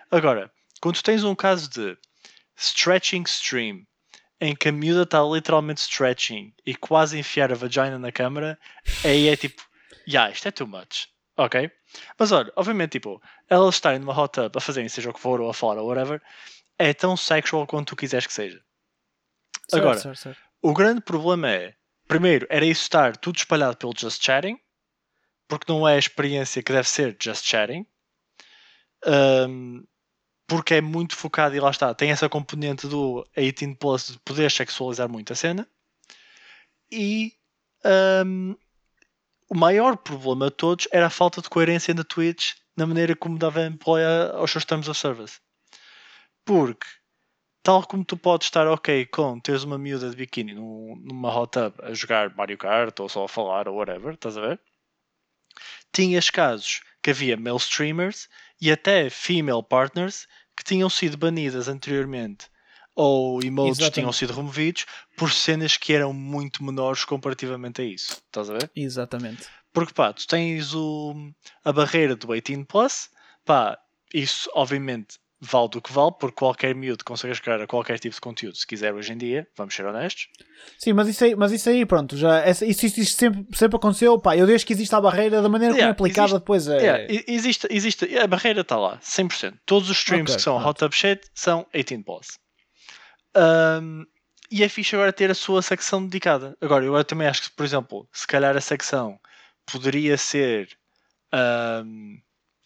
[0.09, 0.51] Agora,
[0.81, 1.97] quando tens um caso de
[2.57, 3.85] stretching stream
[4.41, 8.57] em que a miúda está literalmente stretching e quase enfiar a vagina na câmara,
[9.03, 9.61] aí é tipo,
[10.07, 11.07] yeah, isto é too much.
[11.37, 11.71] Ok?
[12.17, 15.39] Mas olha, obviamente, tipo, elas estarem numa hot tub a fazerem seja o que for,
[15.39, 16.21] ou a fora, ou whatever,
[16.77, 18.61] é tão sexual quanto tu quiseres que seja.
[19.69, 20.39] Certo, Agora, certo, certo.
[20.61, 21.75] o grande problema é,
[22.07, 24.59] primeiro, era isso estar tudo espalhado pelo Just Chatting,
[25.47, 27.85] porque não é a experiência que deve ser Just Chatting,
[29.05, 29.83] um,
[30.49, 34.51] porque é muito focado e lá está, tem essa componente do 18 Plus de poder
[34.51, 35.67] sexualizar muito a cena,
[36.91, 37.33] e
[38.25, 38.55] um,
[39.47, 43.37] o maior problema de todos era a falta de coerência na Twitch na maneira como
[43.37, 44.01] dava employ
[44.33, 45.39] aos seus terms of service.
[46.45, 46.87] Porque,
[47.61, 51.51] tal como tu podes estar ok com teres uma miúda de biquíni num- numa hot
[51.51, 54.59] tub a jogar Mario Kart ou só a falar ou whatever, estás a ver?
[55.91, 58.29] Tinhas casos que havia male streamers
[58.61, 62.47] e até female partners que tinham sido banidas anteriormente
[62.95, 63.93] ou emotes Exatamente.
[63.93, 64.85] tinham sido removidos
[65.15, 68.21] por cenas que eram muito menores comparativamente a isso.
[68.25, 68.69] Estás a ver?
[68.75, 69.47] Exatamente.
[69.71, 71.15] Porque pá, tu tens o,
[71.63, 73.09] a barreira do 18 Plus,
[73.45, 73.79] pá,
[74.13, 78.19] isso obviamente vale do que vale, porque qualquer miúdo consegue jogar a qualquer tipo de
[78.21, 80.27] conteúdo se quiser hoje em dia, vamos ser honestos.
[80.77, 84.19] Sim, mas isso aí, mas isso aí pronto, já, isso, isso, isso sempre, sempre aconteceu,
[84.19, 86.67] pá, eu desde que existe a barreira, da maneira como é Yeah, aplicada existe- depois
[86.67, 86.77] é...
[86.81, 89.53] Yeah, existe, existe, a barreira está lá, 100%.
[89.65, 90.69] Todos os streams Ok, que são pronto.
[90.69, 92.27] Hot Tub Shit são 18 Plus.
[93.35, 94.05] Um,
[94.51, 96.57] e é fixe agora ter a sua secção dedicada.
[96.59, 99.19] Agora, eu também acho que, por exemplo, se calhar a secção
[99.71, 100.67] poderia ser
[101.85, 102.17] um,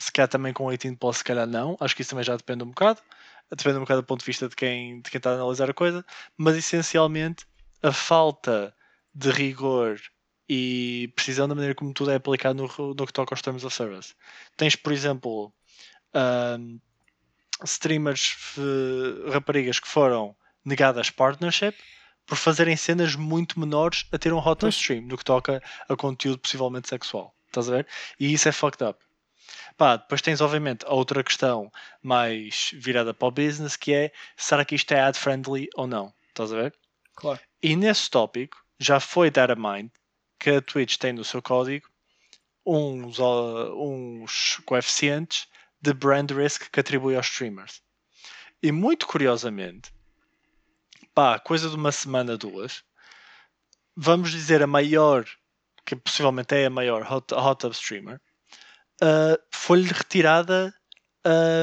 [0.04, 1.78] se calhar também com 18 Plus, se calhar não.
[1.80, 3.02] Acho que isso também já depende um bocado.
[3.56, 5.74] Depende um bocado do ponto de vista de quem, de quem está a analisar a
[5.74, 6.06] coisa.
[6.38, 7.46] Mas essencialmente
[7.82, 8.74] a falta
[9.14, 10.00] de rigor
[10.50, 13.76] e precisão da maneira como tudo é aplicado no, no que toca aos termos of
[13.76, 14.14] service.
[14.58, 15.54] Tens, por exemplo,
[16.60, 16.80] um,
[17.64, 20.36] streamers, f- raparigas que foram
[20.66, 21.76] negadas partnership
[22.26, 26.40] por fazerem cenas muito menores a ter um hot stream no que toca a conteúdo
[26.40, 27.36] possivelmente sexual.
[27.48, 27.88] Estás a ver?
[28.20, 29.00] E isso é fucked up.
[29.78, 31.72] Pá, depois tens obviamente a outra questão
[32.02, 36.14] mais virada para o business que é será que isto é ad friendly ou não?
[36.30, 36.76] Estás a ver?
[37.16, 37.40] Claro.
[37.62, 39.90] E nesse tópico já foi data mind
[40.40, 41.88] que a Twitch tem no seu código
[42.66, 45.48] uns, uns coeficientes
[45.82, 47.82] de brand risk que atribui aos streamers.
[48.62, 49.94] E muito curiosamente,
[51.14, 52.84] pá, coisa de uma semana, duas,
[53.96, 55.26] vamos dizer a maior,
[55.86, 58.22] que possivelmente é a maior hot, hot tub streamer,
[59.02, 60.74] uh, foi-lhe retirada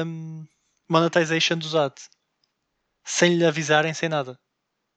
[0.05, 0.45] um,
[0.89, 2.09] monetization dos ads.
[3.03, 4.39] Sem lhe avisarem, sem nada.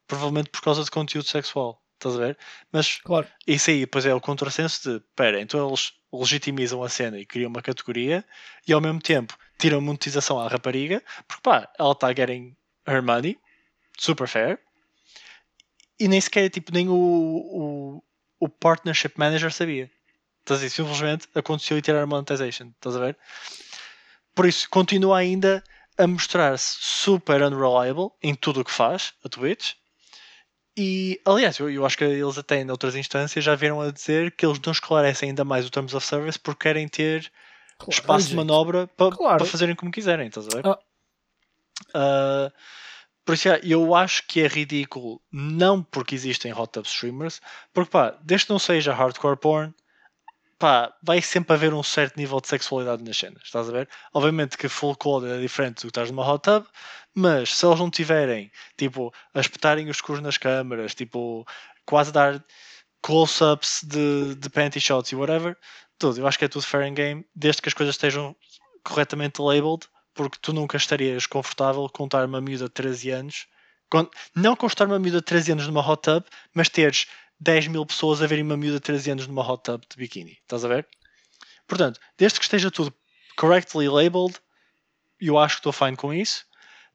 [0.06, 1.80] Provavelmente por causa de conteúdo sexual.
[1.94, 2.38] Estás a ver?
[2.70, 3.26] Mas Claro.
[3.46, 7.48] isso aí depois é o contrassenso de pera, então eles legitimizam a cena e criam
[7.48, 8.24] uma categoria
[8.66, 12.54] e ao mesmo tempo tiram monetização à rapariga, porque pá, ela está getting
[12.86, 13.38] her money,
[13.98, 14.60] super fair,
[15.98, 18.04] e nem sequer tipo, nem o, o,
[18.40, 19.90] o partnership manager sabia.
[20.44, 23.16] Estás a dizer, simplesmente aconteceu e tiraram monetization, estás a ver?
[24.34, 25.64] Por isso, continua ainda
[25.96, 29.72] a mostrar-se super unreliable em tudo o que faz, a Twitch.
[30.76, 34.32] E, aliás, eu, eu acho que eles até em outras instâncias já vieram a dizer
[34.32, 37.32] que eles não esclarecem ainda mais o Terms of Service porque querem ter
[37.78, 37.92] claro.
[37.92, 39.46] espaço de manobra para Claro.
[39.46, 40.66] fazerem como quiserem, estás a ver?
[40.66, 40.78] Ah.
[41.94, 42.52] Ah,
[43.24, 47.40] por isso, yeah, eu acho que é ridículo, não porque existem hot tub streamers,
[47.72, 49.74] porque pá, desde que não seja hardcore porn,
[50.64, 53.86] pá, vai sempre haver um certo nível de sexualidade nas cenas, estás a ver?
[54.14, 56.64] Obviamente que full code é diferente do que estás numa hot tub,
[57.14, 61.46] mas se eles não tiverem, tipo, a espetarem os cus nas câmaras, tipo,
[61.84, 62.42] quase dar
[63.02, 65.54] close-ups de, de panty shots e whatever,
[65.98, 68.34] tudo, eu acho que é tudo fair and game, desde que as coisas estejam
[68.82, 73.46] corretamente labeled, porque tu nunca estarias confortável com estar uma miúda de 13 anos,
[73.90, 77.06] com- não com estar uma miúda de 13 anos numa hot tub, mas teres
[77.40, 80.38] 10 mil pessoas a verem uma miúda de 13 anos numa hot tub de biquíni,
[80.42, 80.88] estás a ver?
[81.66, 82.94] Portanto, desde que esteja tudo
[83.36, 84.38] correctly labeled,
[85.20, 86.46] eu acho que estou fine com isso.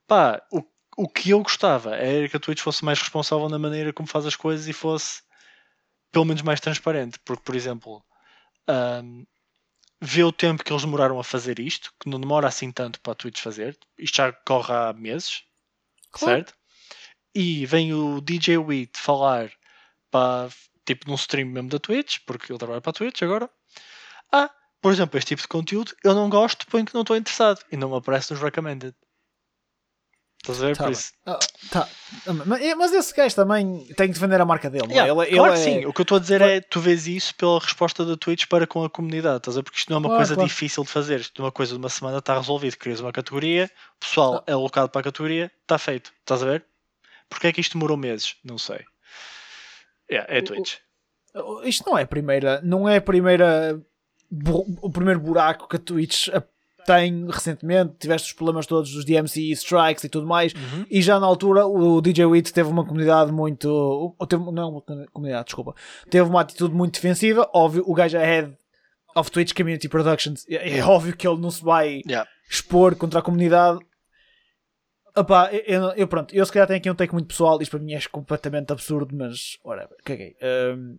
[0.08, 0.64] Pá, o,
[0.98, 4.26] o que eu gostava era que a Twitch fosse mais responsável na maneira como faz
[4.26, 5.22] as coisas e fosse
[6.12, 8.04] pelo menos mais transparente, porque, por exemplo,
[8.68, 9.26] ahm,
[10.02, 13.14] vê o tempo que eles demoraram a fazer isto, que não demora assim tanto para
[13.14, 15.44] a Twitch fazer, isto já corre há meses,
[16.12, 16.38] Claro.
[16.38, 16.54] certo?
[17.36, 19.52] E vem o DJ Wheat falar
[20.12, 20.50] para,
[20.86, 23.50] tipo, num stream mesmo da Twitch, porque ele trabalha para a Twitch agora.
[24.32, 24.50] Ah,
[24.82, 27.78] por exemplo, este tipo de conteúdo eu não gosto, põe que não estou interessado e
[27.78, 28.94] não me aparece nos recommended.
[30.42, 30.78] Estás a ver?
[30.78, 31.12] Tá por isso.
[31.26, 31.40] Ah,
[31.70, 31.90] tá.
[32.78, 34.96] Mas, esse gajo também tem que defender a marca dele, é?
[34.96, 35.86] Yeah, Ele, claro ele que é- sim.
[35.86, 38.66] O que eu estou a dizer é tu vês isso pela resposta da Twitch para
[38.66, 39.64] com a comunidade, estás a ver?
[39.66, 40.48] Porque isto não é uma Claro, coisa claro.
[40.48, 41.20] difícil de fazer.
[41.20, 42.78] Isto é uma coisa de uma semana está resolvido.
[42.78, 46.14] Crias uma categoria, o pessoal é alocado para a categoria, está feito.
[46.22, 46.66] Estás a ver?
[47.30, 48.38] Porquê é que isto demorou meses?
[48.42, 48.86] Não sei.
[50.12, 50.76] Yeah, é O- Twitch.
[51.64, 53.80] Isto não é a primeira, não é a primeira
[54.82, 56.28] o primeiro buraco que a Twitch
[56.86, 60.86] tem recentemente, tiveste os problemas todos dos DMC strikes e tudo mais, Uhum.
[60.90, 63.68] e já na altura o DJ Wit teve uma comunidade muito.
[63.70, 64.82] ou Teve, não é uma
[65.12, 65.76] comunidade, desculpa.
[66.10, 67.48] Teve uma atitude muito defensiva.
[67.54, 68.58] Óbvio, o gajo é head
[69.16, 70.46] of Twitch Community Productions.
[70.50, 72.28] É, é óbvio que ele não se vai Yeah.
[72.50, 73.80] expor contra a comunidade.
[75.16, 77.80] Epá, eu, eu, pronto, eu se calhar tenho aqui um take muito pessoal, isto para
[77.80, 80.36] mim é completamente absurdo, mas whatever, caguei.
[80.42, 80.98] Um,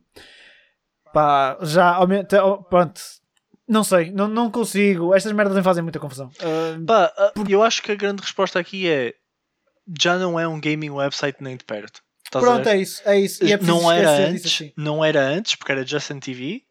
[1.12, 3.00] pá, já aumenta, oh, pronto,
[3.70, 6.30] não sei, não, não consigo, estas merdas me fazem muita confusão.
[6.42, 9.14] Um, Pá, ah, eu acho que a grande resposta aqui é
[10.00, 12.02] já não é um gaming website nem de perto.
[12.24, 13.44] Estás pronto, é isso, é isso.
[13.44, 14.72] E é não era antes, assim.
[14.76, 16.62] não era antes, porque era Justin TV.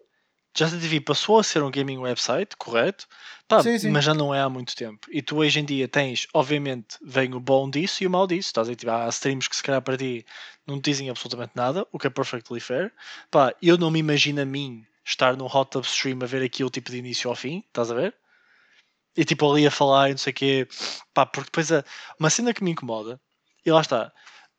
[0.58, 3.08] Justin TV passou a ser um gaming website, correto?
[3.50, 3.90] Pá, Sim, sim.
[3.90, 5.08] mas já não é há muito tempo.
[5.12, 8.50] E tu hoje em dia tens, obviamente, vem o bom disso e o mau disso.
[8.50, 8.76] Estás a ver?
[8.76, 10.24] Tipo, há streams que se calhar para ti
[10.68, 12.94] não te dizem absolutamente nada, o que é perfectly fair.
[13.32, 16.70] Pá, eu não me imagino a mim estar num hot tub stream a ver aquilo
[16.70, 18.16] tipo de início ao fim, estás a ver?
[19.18, 20.68] E tipo ali a falar e não sei o quê.
[21.12, 21.84] Pá, porque depois a,
[22.20, 23.20] uma cena que me incomoda,
[23.66, 24.14] e lá está,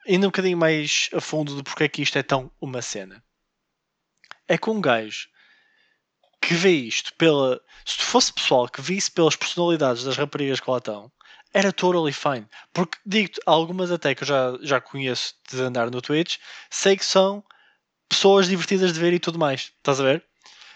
[0.05, 3.23] indo um bocadinho mais a fundo do porquê que isto é tão uma cena.
[4.49, 5.29] É que um gajo
[6.41, 7.61] que vê isto pela.
[7.85, 11.11] Se fosse pessoal que visse pelas personalidades das raparigas que lá estão,
[11.53, 12.47] era totally fine.
[12.73, 16.37] Porque digo-te, algumas até que eu já, já conheço de andar no Twitch,
[16.71, 17.43] sei que são
[18.09, 19.73] pessoas divertidas de ver e tudo mais.
[19.79, 20.25] Estás a ver?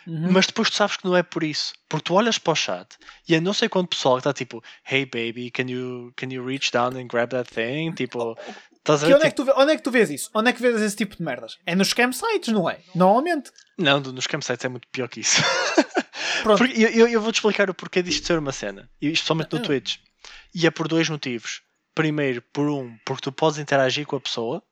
[0.07, 0.33] Uhum.
[0.33, 1.73] Mas depois tu sabes que não é por isso.
[1.89, 2.97] Porque tu olhas para o chat
[3.29, 6.45] e é não sei quanto pessoal que está tipo, hey baby, can you, can you
[6.45, 7.93] reach down and grab that thing?
[7.93, 8.37] Tipo,
[8.85, 9.17] estás a Que ver?
[9.19, 10.31] onde, é que tu, onde é que tu vês isso?
[10.35, 11.59] Onde é que vês esse tipo de merdas?
[11.67, 12.79] É nos scam sites, não é?
[12.95, 13.51] Normalmente.
[13.79, 15.41] Não, nos campsites é muito pior que isso.
[16.43, 16.65] Pronto.
[16.67, 19.63] Eu, eu, eu vou-te explicar o porquê disto ser uma cena, e especialmente no Ah.
[19.63, 19.97] Twitch.
[20.55, 21.63] E é por dois motivos.
[21.95, 24.63] Primeiro, por um, porque tu podes interagir com a pessoa,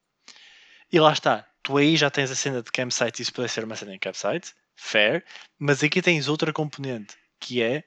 [0.93, 3.65] e lá está, tu aí já tens a cena de campsite, e isso pode ser
[3.65, 5.25] uma cena em campsite, fair,
[5.59, 7.85] mas aqui tens outra componente, que é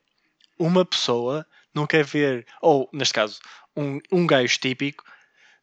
[0.58, 3.40] uma pessoa não quer ver, ou neste caso,
[3.76, 5.04] um, um gajo típico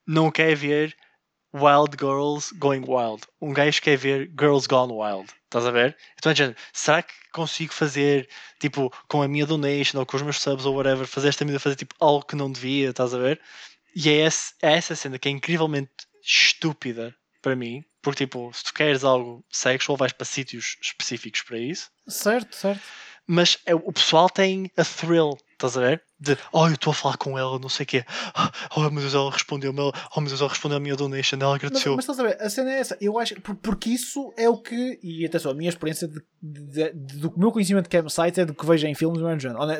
[0.06, 0.96] não quer ver
[1.54, 3.22] Wild Girls Going Wild.
[3.40, 5.30] Um gajo quer ver Girls Gone Wild.
[5.44, 5.96] Estás a ver?
[6.18, 8.28] Então é de género, será que consigo fazer,
[8.58, 11.60] tipo, com a minha donation ou com os meus subs ou whatever, fazer esta medida,
[11.60, 13.38] fazer tipo algo que não devia, estás a ver?
[13.94, 15.90] E é, esse, é essa cena que é incrivelmente
[16.24, 21.58] estúpida para mim, porque tipo, se tu queres algo sexual, vais para sítios específicos para
[21.58, 22.80] isso, Certo, certo.
[23.26, 25.36] mas é- o pessoal tem a thrill,
[25.66, 26.02] estás a ver?
[26.18, 28.04] De, oh, eu estou a falar com ela, não sei o quê,
[28.76, 31.56] oh, meu Deus, ela respondeu-me, oh, meu Deus, ela respondeu a minha donation, ela Mas,
[31.56, 31.96] agradeceu.
[31.96, 32.96] mas estás a ver, a cena é essa.
[33.00, 34.98] Eu acho por- porque isso é o que.
[35.02, 38.54] E atenção, a minha experiência de, de- de- do meu conhecimento de campsites é do
[38.54, 39.20] que vejo em filmes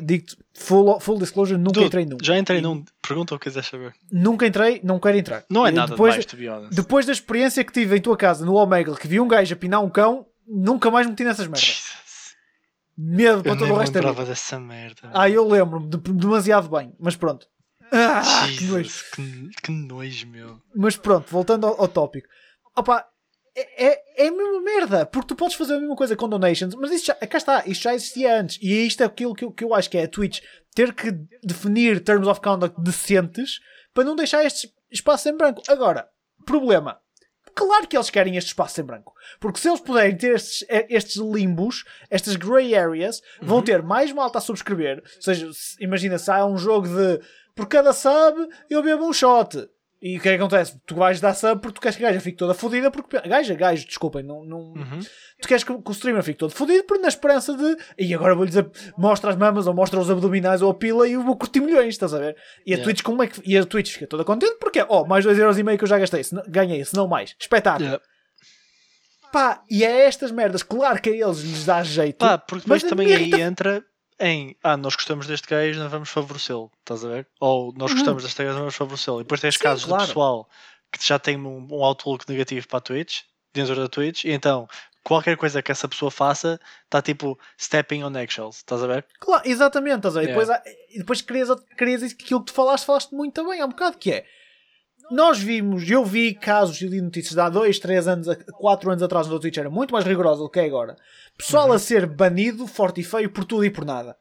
[0.03, 2.19] Digo-te, full, full disclosure, nunca Dude, entrei num.
[2.23, 2.85] Já entrei E num.
[3.07, 3.93] Pergunta o que quiseres saber.
[4.11, 5.45] Nunca entrei, não quero entrar.
[5.51, 6.75] Não é nada depois, demais, to be honest.
[6.75, 9.57] depois da experiência que tive em tua casa no Omegle, que vi um gajo a
[9.57, 11.63] pinar um cão, nunca mais meti nessas merdas.
[11.63, 11.93] Jesus.
[13.05, 14.25] Medo Eu para nem todo o resto da vida.
[14.25, 15.11] dessa merda.
[15.13, 17.47] Ah, eu lembro-me de- demasiado bem, mas pronto.
[17.91, 18.23] Ah,
[18.57, 18.85] que nojo.
[18.85, 20.61] Jesus, que, que nojo, meu.
[20.75, 22.29] Mas pronto, voltando ao, ao tópico.
[22.77, 23.07] Opa,
[23.55, 26.75] é, é, é a mesma merda, porque tu podes fazer a mesma coisa com donations,
[26.75, 28.59] mas isso já, cá está, isto já existia antes.
[28.63, 30.41] E isto é aquilo que eu, que eu acho que é a Twitch
[30.75, 31.11] ter que
[31.43, 33.61] definir terms of conduct decentes
[33.93, 35.61] para não deixar este espaço em branco.
[35.69, 36.09] Agora,
[36.47, 36.99] problema.
[37.55, 39.13] Claro que eles querem este espaço em branco.
[39.39, 44.11] Porque se eles puderem ter estes, eh, estes limbos, estas grey areas, vão ter mais
[44.13, 45.03] malta a subscrever.
[45.17, 47.21] Ou seja, se- imagina se há um jogo de
[47.55, 49.69] por cada sub eu bebo um shot.
[50.05, 50.77] E o que é que acontece?
[50.85, 52.91] Tu vais dar sub porque tu queres que a gaja fique toda fodida.
[52.91, 54.99] Porque, gaja, gajo, desculpem, não, não, Uhum.
[55.41, 58.49] tu queres que, que o streamer fique todo fodido na esperança de e agora vou-lhe
[58.49, 61.61] dizer mostra as mamas ou mostra os abdominais ou a pila e eu vou curtir
[61.61, 62.37] milhões, estás a ver?
[62.67, 62.85] E a Yeah.
[62.85, 65.85] Twitch como é que e a Twitch fica toda contente porque oh, mais 2,5€ que
[65.85, 67.37] eu já gastei, se não- ganhei, se não mais.
[67.41, 67.85] Espetáculo.
[67.85, 68.05] Yeah.
[69.33, 72.19] Pá, e é estas merdas, claro que a eles lhes dá jeito.
[72.19, 73.83] Pá, porque depois também aí entra
[74.23, 77.27] em ah, nós gostamos deste gajo, não vamos favorecê-lo, estás a ver?
[77.41, 79.21] Ou nós gostamos deste gajo, não vamos favorecê-lo.
[79.21, 79.59] E depois tens Uhum.
[79.59, 80.01] Sim, casos claro.
[80.03, 80.49] de pessoal
[80.93, 84.69] que já tem um, um outlook negativo para a Twitch, dentro da Twitch, e então
[85.05, 89.05] qualquer coisa que essa pessoa faça está tipo stepping on eggshells, estás a ver?
[89.19, 90.27] Claro, exatamente, estás a ver?
[90.27, 90.41] E Yeah.
[90.45, 90.63] depois, há-
[90.95, 91.21] e depois
[91.77, 94.27] querias aquilo que tu falaste, falaste muito bem, há um bocado que é.
[95.13, 98.27] Nós vimos, eu vi casos e li notícias de há 2, 3 anos,
[98.59, 100.97] 4 anos atrás no Twitch era muito mais rigorosa do que é agora.
[101.37, 101.75] Pessoal Uhum.
[101.75, 104.17] a ser banido, forte e feio, por tudo e por nada.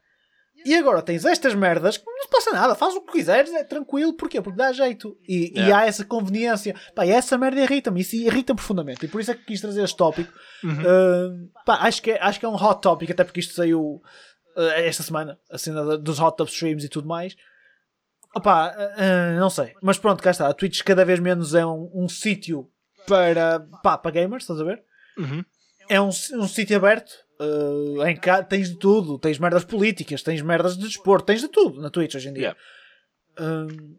[0.64, 3.64] E agora tens estas merdas que não se passa nada, faz o que quiseres, é
[3.64, 4.40] tranquilo, porquê?
[4.40, 5.16] Porque dá jeito.
[5.26, 5.78] E, e Yeah.
[5.78, 6.74] há essa conveniência.
[6.94, 9.04] Pá, e essa merda irrita-me, isso irrita profundamente.
[9.04, 10.32] E por isso é que quis trazer este tópico.
[10.62, 14.00] Uh, pá, acho, que é, acho que é um hot topic, até porque isto saiu
[14.56, 17.34] uh, esta semana, a cena dos hot tub streams e tudo mais.
[18.34, 19.74] Opá, uh, uh, não sei.
[19.82, 20.48] Mas pronto, cá está.
[20.48, 22.70] A Twitch cada vez menos é um, um sítio
[23.06, 24.82] para, pá, para gamers, estás a ver?
[25.18, 25.44] Uhum.
[25.88, 27.12] é um, um sítio aberto.
[27.38, 29.18] Uh, em cá tens de tudo.
[29.18, 32.56] Tens merdas políticas, tens merdas de desporto, tens de tudo na Twitch hoje em dia.
[33.38, 33.68] Yeah.
[33.68, 33.96] Um,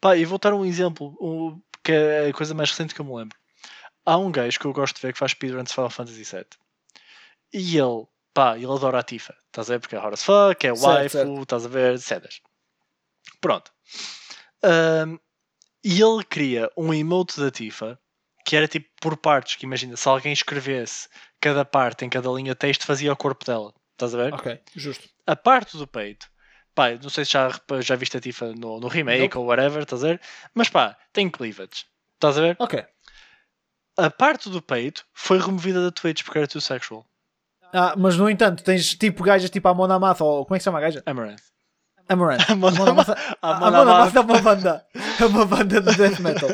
[0.00, 3.04] Pá, e vou dar um exemplo, um, que é a coisa mais recente que eu
[3.04, 3.38] me lembro.
[4.04, 6.46] Há um gajo que eu gosto de ver que faz speedrun de Final Fantasy VII.
[7.52, 9.34] E ele, pá, ele adora a Tifa.
[9.46, 9.80] Estás a ver?
[9.80, 11.42] Porque é hard as fuck, é Certo, waifu, certo.
[11.42, 11.98] estás a ver?
[11.98, 12.40] Cedas.
[13.40, 13.72] Pronto.
[14.62, 15.18] Um,
[15.82, 17.98] e ele cria um emote da Tifa
[18.44, 19.56] que era tipo por partes.
[19.56, 21.08] Que imagina, se alguém escrevesse
[21.40, 23.72] cada parte em cada linha de texto, fazia o corpo dela.
[23.92, 24.34] Estás a ver?
[24.34, 25.08] ok, justo.
[25.26, 26.26] a parte do peito,
[26.74, 27.50] pá, não sei se já,
[27.82, 30.20] já viste a Tifa no, no remake ou whatever, estás a ver?
[30.54, 32.56] Mas pá, tem cleavage, estás a ver?
[32.58, 32.82] Ok.
[33.98, 37.04] A parte do peito foi removida da Twitch porque era too sexual.
[37.74, 40.62] Ah, mas no entanto, tens tipo gajas tipo a Mona Math, ou como é que
[40.62, 41.02] se chama a gaja?
[41.04, 41.49] Amaranth.
[42.12, 42.50] Amaranth.
[42.50, 44.86] A Mona Mona Math- Math- a a Mona Mona Math é uma banda.
[45.20, 46.50] É uma banda de death metal.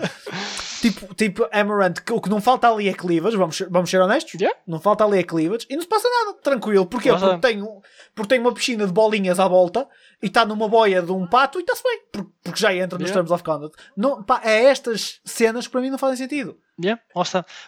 [0.81, 4.35] tipo, tipo Amaranth, o que não falta ali é cleavage, vamos, ser- vamos ser honestos?
[4.35, 4.57] Yeah.
[4.67, 6.87] Não falta ali é cleavage e não se passa nada, tranquilo.
[6.87, 7.11] Porquê?
[7.13, 7.81] Porque tem, um-
[8.15, 9.89] porque tem uma piscina de bolinhas à volta
[10.23, 13.09] e está numa boia de um pato e está-se bem, por- porque já entra nos
[13.09, 13.15] Yeah.
[13.15, 13.77] terms of conduct.
[13.97, 16.57] Não, pá, é estas cenas que para mim não fazem sentido.
[16.83, 17.01] Yeah.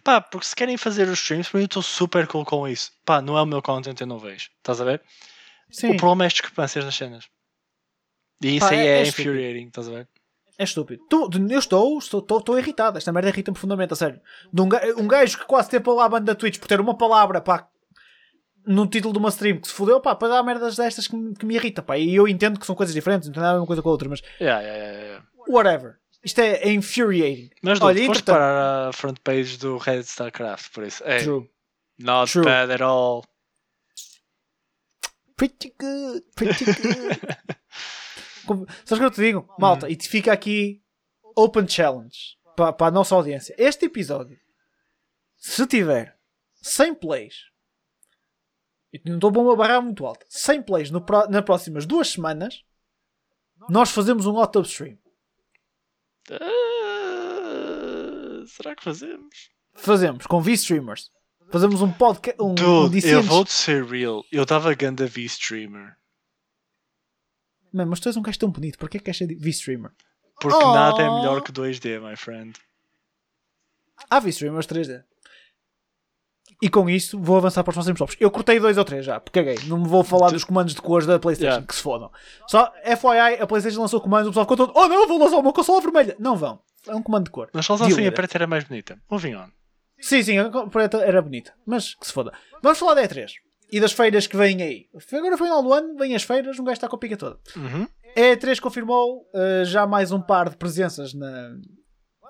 [0.05, 2.91] Pá, porque se querem fazer os streams, para mim eu estou super cool com isso.
[3.05, 4.51] Pá, não é o meu content, eu não vejo.
[4.59, 5.01] Estás a ver?
[5.71, 7.25] Sim, O problema é as discrepâncias nas cenas.
[8.43, 10.09] E isso Pá, aí é- é, é infuriating, estás a ver?
[10.61, 11.03] é estúpido.
[11.09, 12.99] Tu- eu estou, estou, estou, estou irritado.
[12.99, 14.21] Esta merda irrita-me profundamente, a sério.
[14.53, 14.69] De um,
[14.99, 17.69] um gajo que quase teve lá a banda da Twitch por ter uma palavra, pá,
[18.67, 21.33] no título de uma stream que se fodeu, pá, para dar merdas destas que, me-
[21.35, 21.97] que me irrita, pá.
[21.97, 23.89] E eu entendo que são coisas diferentes, não tem nada a ver uma coisa com
[23.89, 25.99] a outra, mas Yeah, yeah, yeah, whatever.
[26.25, 27.51] Isto é, é infuriating.
[27.63, 31.05] Mas Olha, Olha, foste parar a front page do Reddit StarCraft, por isso.
[31.07, 31.49] Hey, True.
[32.01, 32.45] not True.
[32.45, 33.23] bad at all.
[35.37, 37.21] Pretty good, pretty good.
[38.57, 39.55] Sabes o que eu te digo?
[39.59, 40.83] Malta, e te fica aqui
[41.37, 43.55] open challenge para, para a nossa audiência.
[43.59, 44.39] Este episódio,
[45.37, 46.19] se tiver
[46.63, 47.35] 100 plays,
[48.93, 52.63] e não estou bom a barrar muito alto, 100 plays no nas próximas duas semanas,
[53.69, 54.99] nós fazemos um hot tub stream.
[56.31, 59.51] Ah, será que fazemos?
[59.75, 61.11] Fazemos com V-streamers.
[61.51, 62.41] Fazemos um podcast.
[62.43, 63.27] Um, um Dude, eu Dissentes.
[63.27, 64.23] vou-te ser real.
[64.31, 65.97] Eu estava ganda V-streamer.
[67.73, 69.91] Man, mas tu és um gajo tão bonito, porquê que queres ser V-streamer?
[70.41, 70.73] Porque Oh.
[70.73, 72.53] nada é melhor que 2D, my friend.
[74.11, 75.03] Há V-streamers 3D.
[76.61, 78.21] E com isso vou avançar para os próximos tópicos.
[78.21, 79.65] Eu cortei dois ou três já, porque caguei.
[79.69, 81.67] Não me vou falar dos comandos de cores da PlayStation, Yeah.
[81.67, 82.11] que se fodam.
[82.49, 85.53] Só FYI, a PlayStation lançou comandos, o pessoal ficou todo, oh não, vou lançar uma
[85.53, 86.17] consola vermelha.
[86.19, 86.61] Não vão.
[86.87, 87.49] É um comando de cor.
[87.53, 89.01] Mas só assim a preta era mais bonita.
[89.11, 89.49] Moving on.
[90.01, 91.53] Sim, sim, a preta era bonita.
[91.67, 92.33] Mas que se foda.
[92.63, 93.31] Vamos falar da E3
[93.71, 94.89] e das feiras que vêm aí.
[95.13, 97.39] Agora, no final do ano, vêm as feiras, um gajo está com a pica toda.
[97.57, 97.87] Uhum.
[98.17, 101.57] A E3 confirmou uh, já mais um par de presenças na.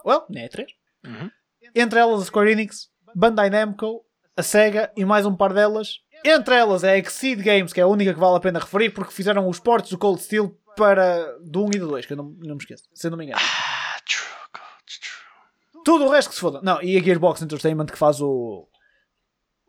[0.05, 0.66] Well, na E3.
[1.07, 1.30] Uhum.
[1.74, 4.05] Entre elas a Square Enix, Bandai Namco,
[4.36, 6.01] a Sega e mais um par delas.
[6.24, 9.12] Entre elas a Exceed Games, que é a única que vale a pena referir, porque
[9.12, 12.24] fizeram os portos do Cold Steel para do 1 e do 2, que eu não,
[12.39, 13.41] não me esqueço, se eu não me engano.
[13.41, 15.82] Ah, true, God, true.
[15.84, 16.61] Tudo o resto que se foda.
[16.62, 18.68] Não, e a Gearbox Entertainment que faz o.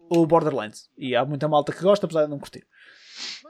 [0.09, 0.89] o Borderlands.
[0.97, 2.65] E há muita malta que gosta, apesar de não curtir.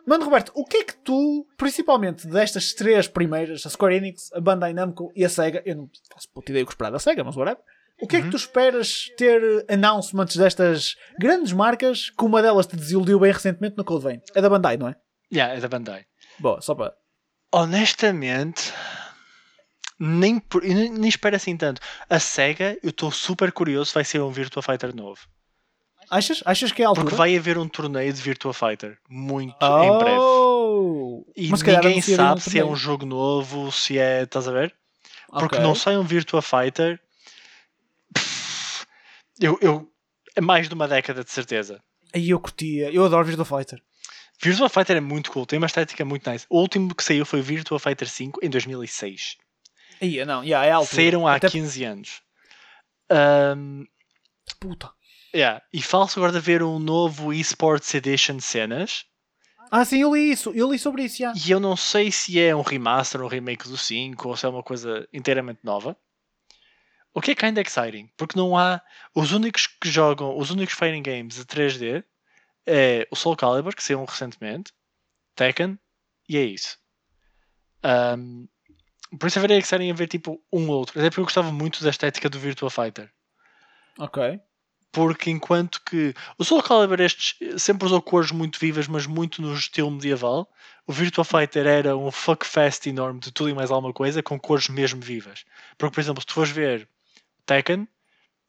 [0.08, 4.40] Mano, Roberto, o que é que tu, principalmente destas três primeiras, a Square Enix, a
[4.42, 7.24] Bandai Namco e a Sega, eu não faço puta ideia o que esperar da Sega,
[7.24, 7.62] mas whatever.
[8.02, 12.78] O que é que tu esperas ter announcements destas grandes marcas, que uma delas te
[12.78, 14.22] desiludiu bem recentemente no Code Vein?
[14.34, 14.96] É da Bandai, não é?
[15.32, 16.06] Yeah, é da Bandai.
[16.40, 16.94] Boa, só para.
[17.52, 18.72] Honestamente,
[20.00, 21.82] nem, por- nem, espero assim tanto.
[22.10, 25.20] A SEGA, eu estou super curioso vai ser um Virtua Fighter novo.
[26.10, 26.42] Achas?
[26.46, 27.06] Achas que é a altura?
[27.06, 30.18] Porque vai haver um torneio de Virtua Fighter muito em breve.
[30.20, 31.26] Oh!
[31.36, 34.24] E Mas ninguém sabe um se é um jogo novo, se é.
[34.24, 34.76] Estás a ver?
[35.28, 35.60] Porque Ok.
[35.60, 37.00] não sai um Virtua Fighter.
[38.14, 38.86] Pff,
[39.40, 39.88] Eu, eu,
[40.36, 41.82] é mais de uma década de certeza.
[42.14, 42.92] Aí eu curtia.
[42.92, 43.80] Eu adoro Virtua Fighter.
[44.42, 46.46] Virtua Fighter é muito cool, tem uma estética muito nice.
[46.50, 49.36] O último que saiu foi Virtua Fighter 5 em 2006.
[50.02, 50.96] Aí, não, yeah, é a altura.
[50.96, 52.22] Saíram há Até 15 anos.
[53.10, 53.84] Ahm,
[54.60, 54.90] puta.
[55.34, 55.62] Yeah.
[55.74, 59.06] E fala-se agora de haver um novo eSports Edition cenas.
[59.72, 60.52] Ah, sim, eu li isso.
[60.56, 61.34] Eu li sobre isso, já.
[61.34, 64.46] E eu não sei se é um remaster ou um remake do 5 ou se
[64.46, 65.96] é uma coisa inteiramente nova.
[67.14, 68.82] O que é kinda exciting, porque não há.
[69.14, 72.04] Os únicos que jogam, os únicos fighting games de 3D
[72.66, 74.72] é o Soul Calibur, que saiu recentemente,
[75.36, 75.78] Tekken,
[76.28, 76.78] e é isso.
[77.84, 78.48] Ahm,
[79.20, 81.00] por isso haveria exciting a ver tipo um outro.
[81.00, 83.12] Até porque eu gostava muito da estética do Virtua Fighter.
[83.98, 84.40] Ok.
[84.92, 89.54] Porque enquanto que o Soul Calibur estes sempre usou cores muito vivas, mas muito no
[89.54, 90.50] estilo medieval,
[90.88, 94.68] o Virtua Fighter era um fuckfest enorme de tudo e mais alguma coisa, com cores
[94.68, 95.46] mesmo vivas.
[95.78, 96.88] Porque, por exemplo, se tu fores ver
[97.46, 97.88] Tekken,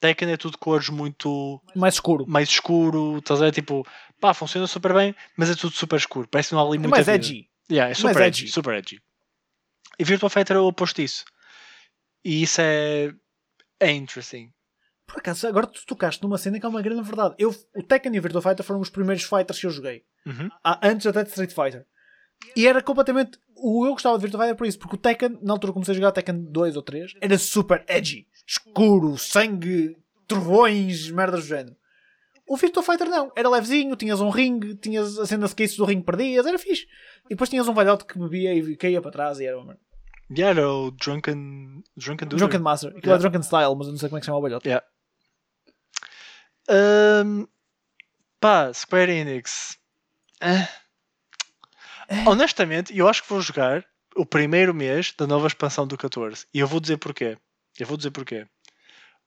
[0.01, 2.25] Tekken é tudo cores muito Mais escuro.
[2.27, 3.53] mais escuro, estás a ver?
[3.53, 3.87] Tipo,
[4.19, 6.27] pá, funciona super bem, mas é tudo super escuro.
[6.27, 7.17] Parece que não há ali É muita mais vida.
[7.17, 7.49] edgy.
[7.71, 8.53] Yeah, é super mais edgy, edgy.
[8.53, 9.03] super edgy.
[9.99, 11.27] E Virtua Fighter é o oposto disso.
[12.25, 13.13] E isso é.
[13.79, 14.51] é interesting.
[15.13, 17.35] Por acaso, agora tu tocaste numa cena que é uma grande verdade.
[17.39, 20.05] Eu, o Tekken e o Virtua Fighter foram os primeiros fighters que eu joguei.
[20.27, 20.49] Uhum.
[20.63, 21.87] Ah, antes até de Street Fighter.
[22.57, 23.39] E era completamente.
[23.57, 25.93] O eu gostava de Virtua Fighter por isso, porque o Tekken, na altura que comecei
[25.93, 29.97] a jogar Tekken 2 ou 3, era super edgy, escuro, sangue,
[30.27, 31.77] trovões, merdas do género.
[32.49, 35.85] O Virtua Fighter não, era levezinho, tinhas um ringue, tinhas a cena de cases do
[35.85, 36.87] ringue perdias, era fixe.
[37.27, 39.79] E depois tinhas um velhote que bebia e caía para trás e era uma.
[40.37, 41.83] Yeah, era o Drunken.
[41.97, 42.29] Drunken.
[42.29, 42.91] Drunken Master.
[42.91, 43.19] Aquilo Yeah.
[43.19, 44.67] é Drunken Style, mas eu não sei como é que se chama o velhote.
[44.69, 44.87] Yeah.
[46.71, 47.49] Ahm,
[48.41, 49.77] pá, Square Enix.
[50.41, 50.69] Ah.
[52.27, 56.47] Honestamente, eu acho que vou jogar o primeiro mês da nova expansão do 14.
[56.55, 57.37] E eu vou dizer porquê.
[57.79, 58.47] Eu vou dizer porquê.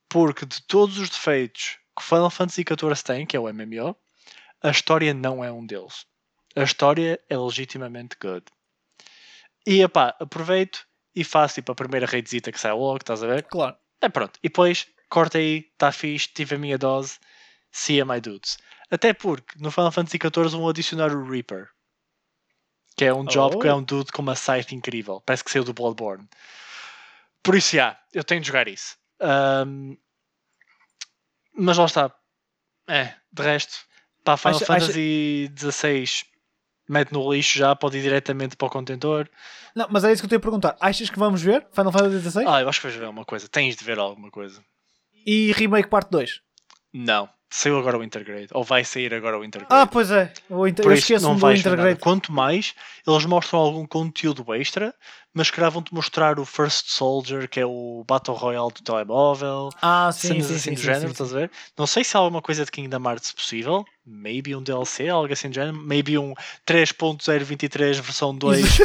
[0.07, 3.95] Porque de todos os defeitos que Final Fantasy XIV tem, que é o MMO,
[4.61, 6.05] a história não é um deles.
[6.55, 8.45] A história é legitimamente good.
[9.65, 10.85] E epá, aproveito
[11.15, 13.43] e faço tipo a primeira raidezita que sai logo, estás a ver?
[13.43, 13.75] Claro.
[14.01, 14.39] É pronto.
[14.43, 17.19] E depois, corta aí, está fixe, tive a minha dose,
[17.71, 18.57] see ya my dudes.
[18.89, 21.67] Até porque no Final Fantasy XIV vão adicionar o Reaper.
[22.97, 23.59] Que é um job Oh.
[23.59, 25.21] que é um dude com uma site incrível.
[25.21, 26.27] Parece que saiu do Bloodborne.
[27.41, 28.95] Por isso, já, eu tenho de jogar isso.
[29.19, 29.95] Ahm,
[31.55, 32.13] mas lá está.
[32.87, 33.73] É, de resto,
[34.23, 36.05] para Final Acha- Fantasy XVI,
[36.87, 39.29] mete no lixo já, pode ir diretamente para o contentor.
[39.75, 40.77] Não, mas é isso que eu tenho a perguntar.
[40.79, 42.45] Achas que vamos ver Final Fantasy XVI?
[42.47, 43.47] Ah, eu acho que vais ver alguma coisa.
[43.47, 44.63] Tens de ver alguma coisa.
[45.25, 46.41] E Remake Parte 2?
[46.93, 47.29] Não.
[47.55, 48.47] Saiu agora o Intergrade.
[48.51, 49.71] Ou vai sair agora o Intergrade.
[49.81, 50.33] Ah, pois é.
[50.49, 50.81] O inter...
[50.81, 51.59] Por Eu esqueço do ver nada.
[51.59, 51.99] Intergrade.
[51.99, 52.73] Quanto mais,
[53.05, 54.91] eles mostram algum conteúdo extra,
[55.31, 60.09] mas que vão-te mostrar o First Soldier, que é o Battle Royale do telemóvel, Ah,
[60.11, 61.51] sim, cenas sim, assim sim, do sim, género, sim, estás a ver?
[61.77, 65.49] Não sei se há alguma coisa de Kingdom Hearts possível, maybe um DLC, algo assim
[65.49, 66.33] do género, maybe um
[66.67, 68.77] 3.023 versão 2,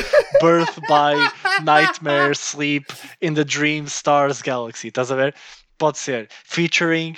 [0.42, 2.86] Birth by Nightmare Sleep
[3.22, 5.34] in the Dream Stars Galaxy, estás a ver?
[5.78, 7.16] Pode ser, featuring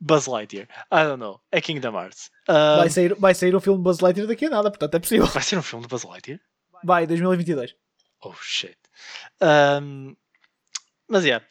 [0.00, 0.66] Buzz Lightyear.
[0.92, 2.30] I don't know, é Kingdom Hearts.
[2.48, 5.26] Ah, Vai sair, vai sair um filme Buzz Lightyear daqui a nada, portanto é possível.
[5.26, 6.40] vai ser um filme de Buzz Lightyear?
[6.84, 7.74] Vai, 2022.
[8.22, 8.76] Oh shit.
[9.42, 10.14] Um,
[11.08, 11.44] mas yeah.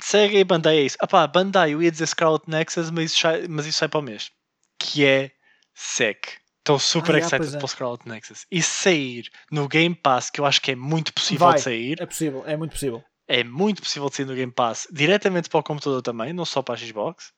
[0.00, 0.96] Segue aí Bandai é isso.
[1.00, 3.98] Ah pá, Bandai, eu ia dizer Scarlet Nexus, mas isso, sai, mas isso sai para
[4.00, 4.30] o mês.
[4.78, 5.30] Que é
[5.74, 6.38] sick.
[6.60, 7.56] Estou super Ah, excited é.
[7.58, 8.46] para o Scarlet Nexus.
[8.50, 11.56] E sair no Game Pass, que eu acho que é muito possível Vai.
[11.56, 13.02] de sair, É possível, é muito possível.
[13.28, 16.62] É muito possível de sair no Game Pass, diretamente para o computador também, não só
[16.62, 17.32] para a Xbox.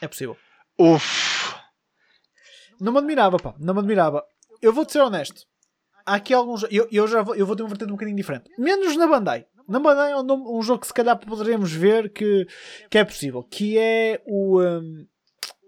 [0.00, 0.36] É possível.
[0.78, 1.54] Uff.
[2.80, 3.54] Não me admirava, pá.
[3.58, 4.24] Não me admirava.
[4.60, 5.42] Eu vou-te ser honesto.
[6.06, 6.64] Há aqui alguns.
[6.70, 8.50] Eu, eu já vou, eu vou ter um vertente um bocadinho diferente.
[8.58, 9.46] Menos na Bandai.
[9.68, 12.46] Na Bandai é um, um jogo que se calhar poderemos ver que,
[12.90, 13.42] que é possível.
[13.44, 14.60] Que é o.
[14.60, 15.06] Um,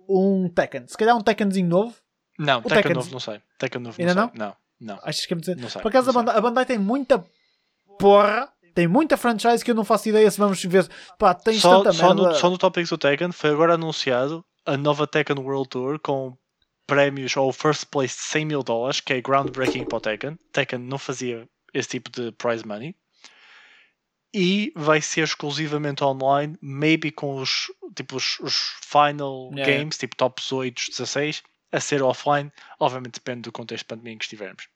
[0.08, 0.86] um Tekken.
[0.88, 1.94] Se calhar um Tekkenzinho novo.
[2.38, 3.40] Não, O Tekken Tekken- novo não sei.
[3.58, 4.38] Tekken novo Ainda não sei.
[4.38, 4.98] Não, não.
[5.04, 5.54] Achas que é muito.
[5.56, 5.80] Não sei.
[5.82, 6.20] Por acaso a não.
[6.20, 7.24] Bandai, a Bandai tem muita
[7.98, 8.52] porra.
[8.74, 10.88] Tem muita franchise que eu não faço ideia se vamos ver.
[11.18, 12.30] Pá, tens só, tanta só, merda.
[12.30, 16.36] no, só no Topics do Tekken foi agora anunciado a nova Tekken World Tour com
[16.86, 20.36] prémios ao first place de 100 mil dólares, que é groundbreaking para o Tekken.
[20.52, 22.94] Tekken não fazia esse tipo de prize money.
[24.36, 29.72] E vai ser exclusivamente online, maybe com os, tipo, os, os final Yeah.
[29.72, 32.50] games, tipo top 8, 16, a ser offline.
[32.80, 34.66] Obviamente depende do contexto de pandemia em que estivermos.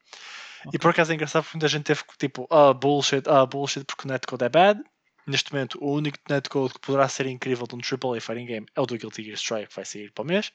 [0.72, 4.06] E por acaso é engraçado porque muita gente teve tipo, ah, bullshit, ah, bullshit, porque
[4.06, 4.82] o netcode é bad.
[5.26, 8.80] Neste momento, o único netcode que poderá ser incrível de um AAA fighting game é
[8.80, 10.52] o do Guilty Gear Strike, que vai sair para o mês.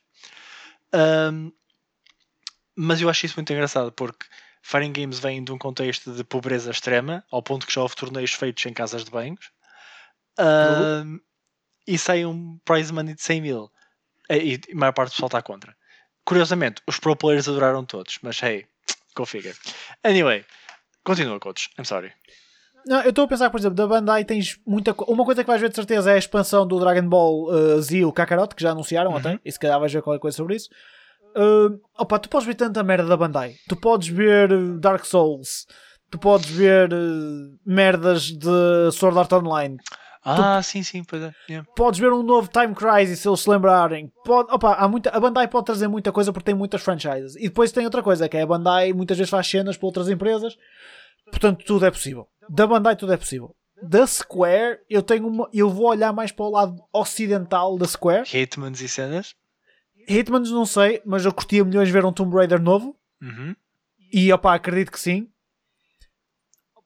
[0.91, 1.51] Ahm,
[2.75, 4.25] mas eu acho isso muito engraçado porque
[4.63, 8.33] fighting games vêm de um contexto de pobreza extrema, ao ponto que já houve torneios
[8.33, 9.51] feitos em casas de banhos.
[10.39, 11.19] Ahm,
[11.87, 13.71] e sai um prize money de 100 mil.
[14.29, 15.75] E, e a maior parte do pessoal está contra.
[16.25, 18.65] Curiosamente, os pro players adoraram todos, mas hey,
[19.15, 19.55] go figure.
[20.03, 20.43] Anyway,
[21.03, 21.69] continua, coach.
[21.77, 22.11] I'm sorry.
[22.85, 25.61] Não, eu estou a pensar, por exemplo, da Bandai tens muita Uma coisa que vais
[25.61, 28.61] ver de certeza é a expansão do Dragon Ball uh, Z e o Kakarot, que
[28.61, 29.17] já anunciaram Uhum.
[29.17, 30.69] até, e se calhar vais ver qualquer coisa sobre isso.
[31.35, 33.55] Uh, opa, tu podes ver tanta merda da Bandai.
[33.69, 35.65] Tu podes ver uh, Dark Souls,
[36.11, 39.77] tu podes ver uh, merdas de Sword Art Online,
[40.25, 41.33] Ah, sim, sim, pois é.
[41.49, 41.67] yeah.
[41.75, 44.11] podes ver um novo Time Crisis se eles se lembrarem.
[44.23, 47.35] Pode, opa, há muita, a Bandai pode trazer muita coisa porque tem muitas franchises.
[47.35, 50.09] E depois tem outra coisa, que é a Bandai muitas vezes faz cenas para outras
[50.09, 50.57] empresas.
[51.25, 52.27] Portanto, tudo é possível.
[52.49, 53.55] Da Bandai tudo é possível.
[53.81, 58.29] Da Square, eu tenho uma, eu vou olhar mais para o lado ocidental da Square.
[58.33, 59.35] Hitmans e cenas.
[60.07, 62.95] Hitmans não sei, mas eu curtia milhões ver um Tomb Raider novo.
[63.21, 63.53] Uhum.
[64.11, 65.27] E opa, acredito que sim.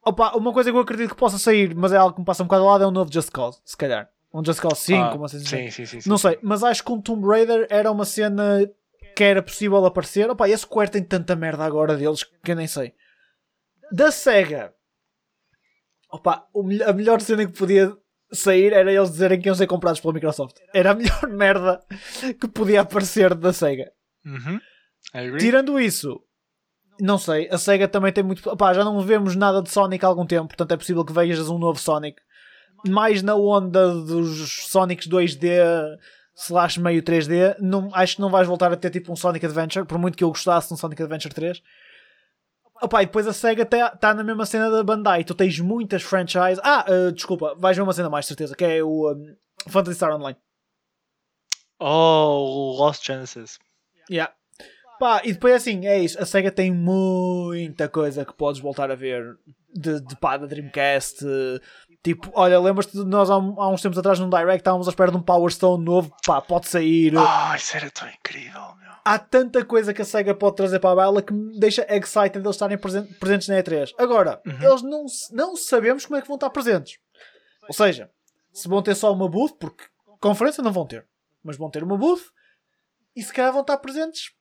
[0.08, 2.42] Opa, uma coisa que eu acredito que possa sair, mas é algo que me passa
[2.42, 4.10] um bocado ao lado, é um novo Just Cause, se calhar.
[4.34, 5.66] Um Just Cause 5, Ah, uma cena assim.
[5.66, 6.10] sim, sim, sim, sim.
[6.10, 8.70] Não sei, mas acho que um Tomb Raider era uma cena
[9.16, 10.30] que era possível aparecer.
[10.30, 12.94] Opa, esse Square tem tanta merda agora deles que eu nem sei.
[13.92, 14.74] Da SEGA,
[16.12, 16.46] opa,
[16.86, 17.96] a melhor cena que podia
[18.32, 20.58] sair era eles dizerem que iam ser comprados pela Microsoft.
[20.74, 21.80] Era a melhor merda
[22.40, 23.92] que podia aparecer da SEGA.
[24.26, 24.60] Uhum.
[25.40, 26.22] Tirando isso,
[27.00, 28.42] não sei, a SEGA também tem muito.
[28.42, 31.58] Já não vemos nada de Sonic há algum tempo, portanto é possível que vejas um
[31.58, 32.22] novo Sonic.
[32.88, 35.50] Mais na onda dos Sonics 2D
[36.36, 39.86] slash meio 3D, não, acho que não vais voltar a ter tipo um Sonic Adventure,
[39.86, 41.62] por muito que eu gostasse de um Sonic Adventure 3.
[42.80, 46.62] Opá, e depois a SEGA está na mesma cena da Bandai, tu tens muitas franchises.
[46.64, 49.36] Ah, uh, desculpa, vais ver uma cena mais certeza, que é o um,
[49.68, 50.38] Phantasy Star Online.
[51.80, 53.58] Oh, Lost Genesis.
[54.10, 54.34] Yeah.
[55.00, 56.22] Pá, e depois assim, é isso.
[56.22, 59.38] A SEGA tem muita coisa que podes voltar a ver
[59.74, 61.24] de, de pá, da Dreamcast.
[62.04, 65.12] Tipo, olha, lembras-te de nós há, há uns tempos atrás num Direct estávamos à espera
[65.12, 67.14] de um Power Stone novo, pá, pode sair.
[67.18, 68.88] Ah, isso era tão incrível, meu.
[69.04, 72.38] Há tanta coisa que a SEGA pode trazer para a baila que me deixa excited
[72.38, 73.94] eles estarem presen- presentes na E3.
[73.98, 74.62] Agora, Uhum.
[74.62, 76.98] eles não, não sabemos como é que vão estar presentes.
[77.68, 78.10] Ou seja,
[78.54, 79.84] se vão ter só uma booth, porque
[80.20, 81.06] conferência não vão ter,
[81.44, 82.24] mas vão ter uma booth
[83.16, 84.32] e se calhar vão estar presentes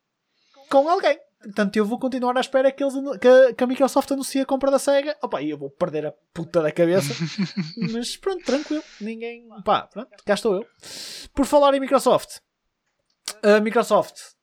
[0.69, 1.19] com alguém.
[1.43, 4.47] Portanto, eu vou continuar à espera que, eles, que, a, que a Microsoft anuncie a
[4.47, 5.17] compra da SEGA.
[5.23, 7.14] Opa, e eu vou perder a puta da cabeça.
[7.93, 8.83] mas pronto, tranquilo.
[9.01, 9.47] Ninguém.
[9.64, 10.67] Pá, pronto, cá estou eu.
[11.33, 12.41] Por falar em Microsoft,
[13.43, 14.35] a Microsoft,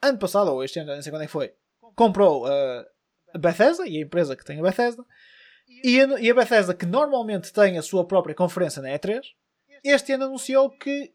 [0.00, 1.52] ano passado, ou este ano, não sei quando é que foi,
[1.94, 5.04] comprou a Bethesda e a empresa que tem a Bethesda.
[5.82, 9.20] E a, e a Bethesda, que normalmente tem a sua própria conferência na E3,
[9.84, 11.12] este ano anunciou que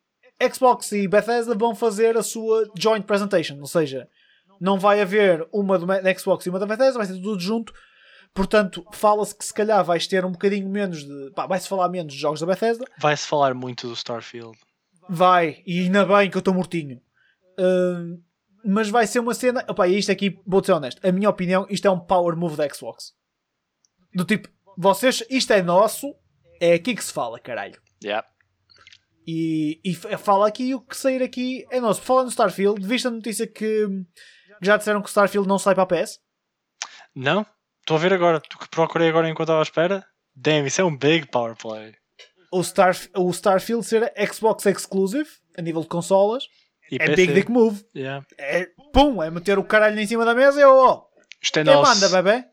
[0.53, 3.57] Xbox e Bethesda vão fazer a sua joint presentation.
[3.59, 4.07] Ou seja,
[4.59, 7.73] não vai haver uma do- da Xbox e uma da Bethesda, vai ser tudo junto.
[8.33, 11.31] Portanto, fala-se que se calhar vais ter um bocadinho menos de.
[11.31, 12.85] Pá, vai-se falar menos de jogos da Bethesda.
[12.97, 14.57] Vai-se falar muito do Starfield.
[15.09, 17.01] Vai, e ainda bem que eu estou mortinho.
[17.59, 18.21] Hum,
[18.63, 19.65] mas vai ser uma cena.
[19.67, 22.55] Opa, e isto aqui, vou ser honesto, a minha opinião, isto é um power move
[22.55, 23.11] da Xbox.
[24.13, 26.15] Do tipo, vocês, isto é nosso,
[26.61, 27.79] é aqui que se fala, caralho.
[28.01, 28.25] Yeah.
[29.33, 32.01] E, e f- fala aqui e o que sair aqui é nosso.
[32.01, 33.87] Falar no Starfield, viste a notícia que
[34.61, 36.19] já disseram que o Starfield não sai para a PS?
[37.15, 37.45] Não?
[37.79, 38.39] Estou a ver agora.
[38.41, 40.05] Tu que procurei agora enquanto estava à espera.
[40.35, 41.93] Damn, isso é um big power play.
[42.51, 46.43] O, Star, o Starfield ser Xbox exclusive, a nível de consolas,
[46.91, 47.15] E é PC.
[47.15, 47.85] big dick move.
[47.95, 48.25] Yeah.
[48.37, 51.05] É, pum, é meter o caralho em cima da mesa e eu, ó,
[51.41, 51.89] Isto é quem nosso.
[52.01, 52.45] manda, bebê?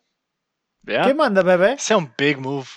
[0.88, 1.06] Yeah.
[1.08, 1.74] Quem manda, bebê?
[1.74, 2.68] Isso é um big move.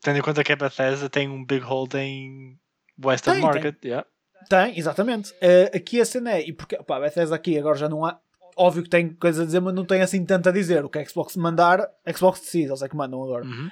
[0.00, 2.56] Tendo em conta que a Bethesda tem um big hold em
[3.02, 3.84] Western Tem, Market.
[3.84, 4.06] Yeah.
[4.48, 5.34] Tem, exatamente.
[5.40, 8.18] Eh, aqui a cena é, e porque, pá, a Bethesda aqui agora já não há,
[8.56, 10.84] óbvio que tem coisa a dizer, mas não tem assim tanto a dizer.
[10.84, 13.44] O que a Xbox mandar, a Xbox decide, eles é que mandam agora.
[13.44, 13.70] Uhum.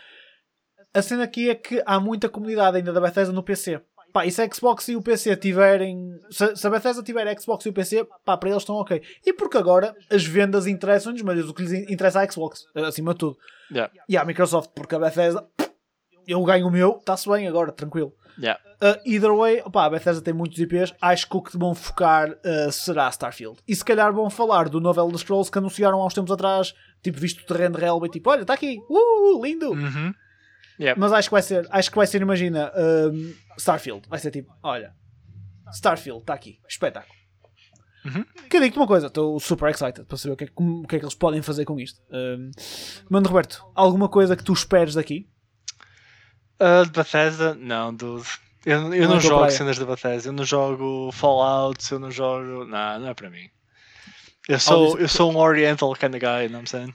[0.95, 3.81] A cena aqui é que há muita comunidade ainda da Bethesda no PC.
[4.13, 6.19] Pá, e se a Xbox e o PC tiverem.
[6.31, 9.03] Se, se a Bethesda tiver a Xbox e o PC, pá, para eles estão ok.
[9.27, 13.13] E porque agora as vendas interessam-nos, mas o que lhes interessa é a Xbox, acima
[13.13, 13.37] de tudo.
[13.71, 13.93] Yeah.
[14.09, 15.47] E a Microsoft, porque a Bethesda,
[16.27, 18.15] eu ganho o meu, está-se bem agora, tranquilo.
[18.39, 18.61] Yeah.
[18.83, 20.93] Uh, either way, opá, a Bethesda tem muitos IPs.
[21.01, 23.59] Acho que o que vão focar uh, será Starfield.
[23.67, 26.75] E se calhar vão falar do novo Elder Scrolls que anunciaram há uns tempos atrás,
[27.03, 29.71] tipo, visto o terreno de relva e tipo, olha, está aqui, uh, lindo.
[29.71, 30.13] Uhum.
[30.79, 31.01] Yep.
[31.01, 34.07] Mas acho que vai ser, acho que vai ser, imagina, um, Starfield.
[34.09, 34.93] Vai ser tipo, olha,
[35.73, 37.15] Starfield, está aqui, espetáculo.
[38.05, 38.25] Uhum.
[38.49, 40.87] Que eu digo-te uma coisa, estou super excited para saber o que, é, que- o
[40.87, 42.01] que é que eles podem fazer com isto.
[42.13, 42.51] Um,
[43.11, 45.27] Mano Roberto, alguma coisa que tu esperes daqui?
[46.61, 47.55] Uh, de Bethesda?
[47.55, 48.27] Não, dude.
[48.65, 50.29] Eu, eu Não não, jogo cenas da Bethesda.
[50.29, 51.93] Eu não jogo Fallout.
[51.93, 52.65] Eu não jogo.
[52.65, 53.49] Não, não é para mim.
[54.49, 56.95] Eu sou, eu sou um Oriental kind of guy, não me saying?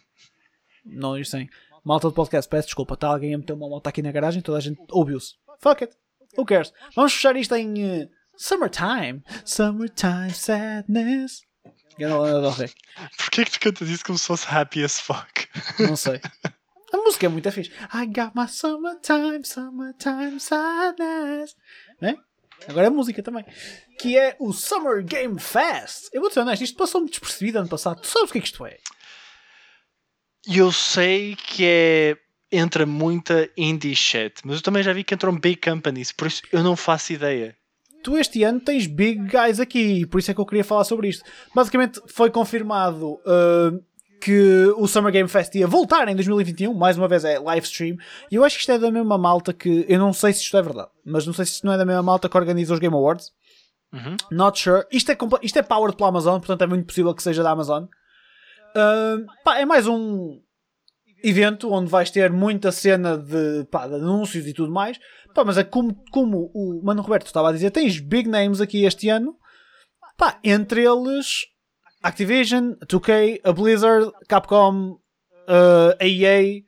[0.85, 1.49] Não isto sem.
[1.83, 4.57] Malta do podcast, peço desculpa, está alguém a meter uma moto aqui na garagem, toda
[4.57, 5.33] a gente ouviu-se.
[5.59, 5.95] Fuck it.
[6.37, 6.71] Who cares?
[6.95, 9.21] Vamos fechar isto em eh, Summertime.
[9.43, 11.41] Summertime Sadness.
[11.99, 12.69] Eu eu sei.
[13.17, 15.47] Porquê que tu cantas isso como se fosse happy as fuck?
[15.79, 16.21] Não sei.
[17.01, 17.71] A música é muito fixe.
[17.93, 21.55] I got my summertime, summertime sadness.
[21.99, 22.15] Né?
[22.67, 23.43] Agora é música também.
[23.99, 26.09] Que é o Summer Game Fest.
[26.13, 28.01] Eu vou ser honesto, isto passou-me despercebido ano passado.
[28.01, 28.77] Tu sabes o que é que isto é?
[30.47, 32.17] Eu sei que é.
[32.53, 36.41] Entra muita indie shit, mas eu também já vi que entram big companies, por isso
[36.51, 37.55] eu não faço ideia.
[38.03, 41.07] tu este ano tens big guys aqui, por isso é que eu queria falar sobre
[41.07, 41.23] isto.
[41.55, 43.81] Basicamente foi confirmado uh,
[44.21, 47.97] que o Summer Game Fest ia voltar em 2021, mais uma vez é live stream,
[48.31, 50.55] e eu acho que isto é da mesma malta que, eu não sei se isto
[50.55, 52.79] é verdade, mas não sei se isto não é da mesma malta que organiza os
[52.79, 53.31] Game Awards.
[53.91, 54.15] Uhum.
[54.31, 54.85] Not sure.
[54.91, 57.83] Isto é, isto é powered pela Amazon, portanto é muito possível que seja da Amazon.
[57.83, 60.39] Uh, pá, é mais um
[61.23, 64.97] evento onde vais ter muita cena de, pá, de anúncios e tudo mais.
[65.33, 68.85] Pá, mas é como, como o Mano Roberto estava a dizer, tens big names aqui
[68.85, 69.35] este ano.
[70.17, 71.47] Pá, entre eles
[72.03, 74.99] Activision, 2K, a Blizzard, Capcom,
[75.47, 76.63] uh, EA,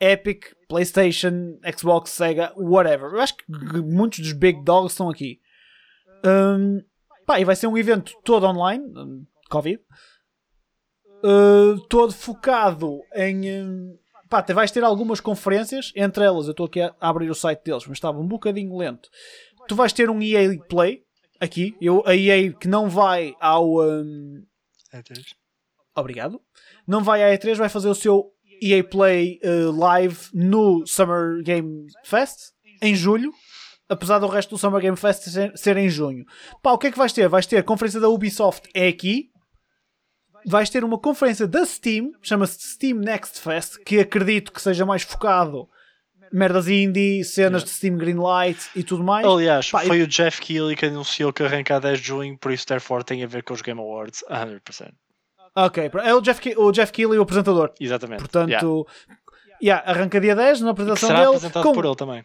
[0.00, 3.12] Epic, PlayStation, Xbox, Sega, whatever.
[3.12, 3.44] Eu acho que
[3.82, 5.40] muitos dos big dogs estão aqui.
[6.24, 6.82] Um,
[7.26, 9.80] pá, e vai ser um evento todo online, um, Covid,
[11.24, 13.62] uh, todo focado em.
[13.62, 17.62] Um, pá, vais ter algumas conferências, entre elas, eu estou aqui a abrir o site
[17.64, 19.08] deles, mas estava um bocadinho lento.
[19.66, 21.02] Tu vais ter um EA Play
[21.40, 23.80] aqui, eu, a EA que não vai ao.
[23.80, 24.44] Um,
[24.94, 25.34] E3.
[25.96, 26.40] Obrigado.
[26.86, 28.32] Não vai à E3, vai fazer o seu
[28.62, 33.32] EA Play uh, Live no Summer Game Fest em julho.
[33.88, 36.24] Apesar do resto do Summer Game Fest ser, ser em junho.
[36.62, 37.28] Pá, o que é que vais ter?
[37.28, 39.30] Vais ter a conferência da Ubisoft é aqui.
[40.46, 45.02] Vais ter uma conferência da Steam, chama-se Steam Next Fest, que acredito que seja mais
[45.02, 45.68] focado
[46.32, 49.26] merdas indie, cenas de Steam Greenlight e tudo mais.
[49.26, 52.52] Aliás, Pá, foi o Jeff Keighley que anunciou que arranca a 10 de junho, por
[52.52, 54.92] isso, therefore, tem a ver com os Game Awards 100%.
[55.56, 57.72] Ok, é o Jeff, Ke- o Jeff Keighley, o apresentador.
[57.80, 58.20] Exatamente.
[58.20, 58.66] Portanto, Yeah.
[59.62, 61.30] yeah, arranca dia 10 na apresentação será dele.
[61.30, 62.24] apresentado com, por ele também.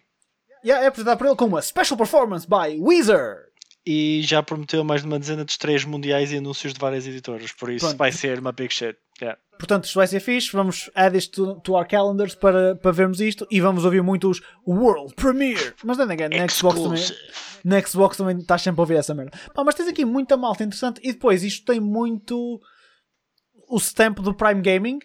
[0.63, 3.37] Yeah, é apresentado por ele com uma special performance by Weezer.
[3.85, 7.51] E já prometeu mais de uma dezena de estreias mundiais e anúncios de várias editoras,
[7.51, 7.97] por isso Pronto.
[7.97, 8.95] vai ser uma big shit.
[9.23, 9.39] Yeah.
[9.57, 10.51] Portanto, isto vai ser fixe.
[10.51, 14.29] Vamos add isto to, to our calendars para, para vermos isto e vamos ouvir muito
[14.29, 15.73] os World Premiere.
[15.83, 17.03] Mas then again, na Xbox também,
[17.63, 19.31] na Xbox também estás sempre a ouvir essa merda.
[19.53, 22.59] Pá, mas tens aqui muita malta interessante e depois isto tem muito
[23.69, 24.99] o stamp do Prime Gaming.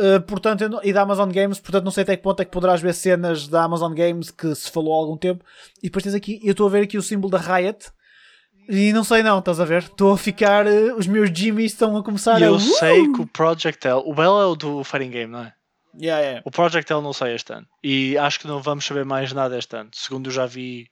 [0.00, 2.52] Uh, portanto, não- e da Amazon Games, portanto não sei até que ponto é que
[2.52, 5.44] poderás ver cenas da Amazon Games que se falou há algum tempo.
[5.82, 7.90] E depois tens aqui, eu estou a ver aqui o símbolo da Riot
[8.68, 9.82] e não sei não, estás a ver?
[9.84, 12.46] Estou a ficar, uh, os meus Jimmys estão a começar E a.
[12.48, 12.60] eu Uh!
[12.60, 15.54] sei que o Project L, o Bell é o do Fighting Game, não é?
[16.00, 16.42] Yeah, yeah.
[16.44, 17.66] O Project L não sai este ano.
[17.82, 20.86] E acho que não vamos saber mais nada este ano, segundo eu já vi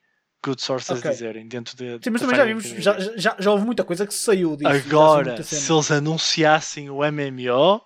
[0.45, 1.11] good sources Ok.
[1.11, 1.99] dizerem dentro de.
[2.03, 4.71] Sim, mas também já vimos, já, já, já houve muita coisa que saiu disso.
[4.71, 7.81] Agora, se eles anunciassem o MMO,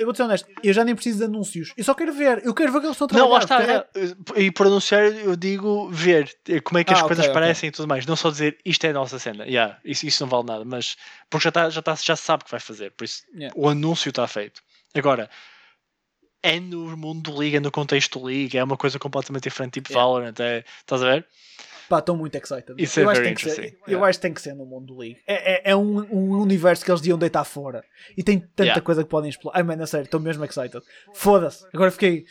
[0.00, 1.74] Eu vou ser honesto, eu já nem preciso de anúncios.
[1.76, 2.40] Eu só quero ver.
[2.42, 3.80] Eu quero ver o que eles estão a Não, lá trabalhar.
[3.80, 3.90] está.
[3.92, 7.26] porque é- E por anunciar, eu digo ver eh, como é que as Ah, coisas
[7.26, 7.34] ok, ok.
[7.42, 8.06] parecem e tudo mais.
[8.06, 9.44] Não só dizer isto é a nossa cena.
[9.44, 10.96] Yeah, isso, isso não vale nada, mas
[11.28, 12.92] porque já, tá, já, tá, já se sabe que vai fazer.
[12.92, 13.54] Por isso Yeah.
[13.54, 14.62] o anúncio está feito.
[14.94, 15.28] Agora,
[16.42, 19.74] é no mundo do League, é no contexto do League, é uma coisa completamente diferente,
[19.74, 20.02] tipo Yeah.
[20.06, 20.40] Valorant.
[20.40, 21.26] É, estás a ver?
[21.90, 22.72] Pá, estou muito excited.
[22.78, 23.64] Isso eu é acho very tem que ser.
[23.84, 24.06] Eu Yeah.
[24.08, 25.18] acho que tem que ser no mundo do League.
[25.26, 27.82] É, é, é um, um universo que eles deviam deitar fora.
[28.16, 28.80] E tem tanta Yeah.
[28.80, 29.56] coisa que podem explorar.
[29.58, 30.80] Ai, mano, a sério, estou mesmo excited.
[31.12, 31.66] Foda-se.
[31.74, 32.24] Agora fiquei.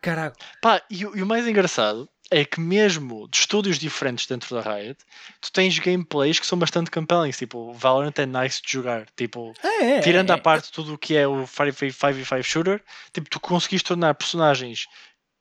[0.00, 0.36] Caraca.
[0.60, 4.60] Pá, e, o- e o mais engraçado é que mesmo de estúdios diferentes dentro da
[4.74, 4.98] Riot,
[5.40, 7.30] tu tens gameplays que são bastante compelling.
[7.30, 9.06] Tipo, o Valorant é nice de jogar.
[9.16, 12.82] Tipo, É, é, tirando é, à parte tudo o que é o 5v5 shooter,
[13.12, 14.86] tipo, tu conseguiste tornar personagens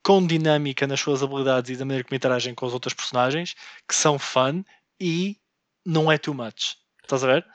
[0.03, 3.55] com dinâmica nas suas habilidades e da maneira como interagem com as outras personagens,
[3.87, 4.63] que são fun
[4.99, 5.37] e
[5.85, 6.75] não é too much.
[7.03, 7.45] Estás a ver?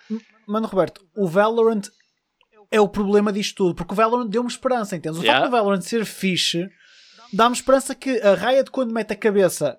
[0.46, 1.82] Mano, Roberto, o Valorant
[2.70, 5.18] é o problema disto tudo, porque o Valorant deu-me esperança, entendes?
[5.18, 5.40] O Yeah.
[5.40, 6.68] facto do Valorant ser fixe
[7.32, 9.78] dá-me esperança que a Riot, quando mete a cabeça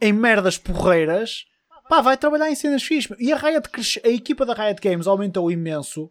[0.00, 1.44] em merdas porreiras,
[1.88, 3.14] pá, vai trabalhar em cenas fixe.
[3.18, 6.10] E a Riot cresce, a equipa da Riot Games aumentou imenso.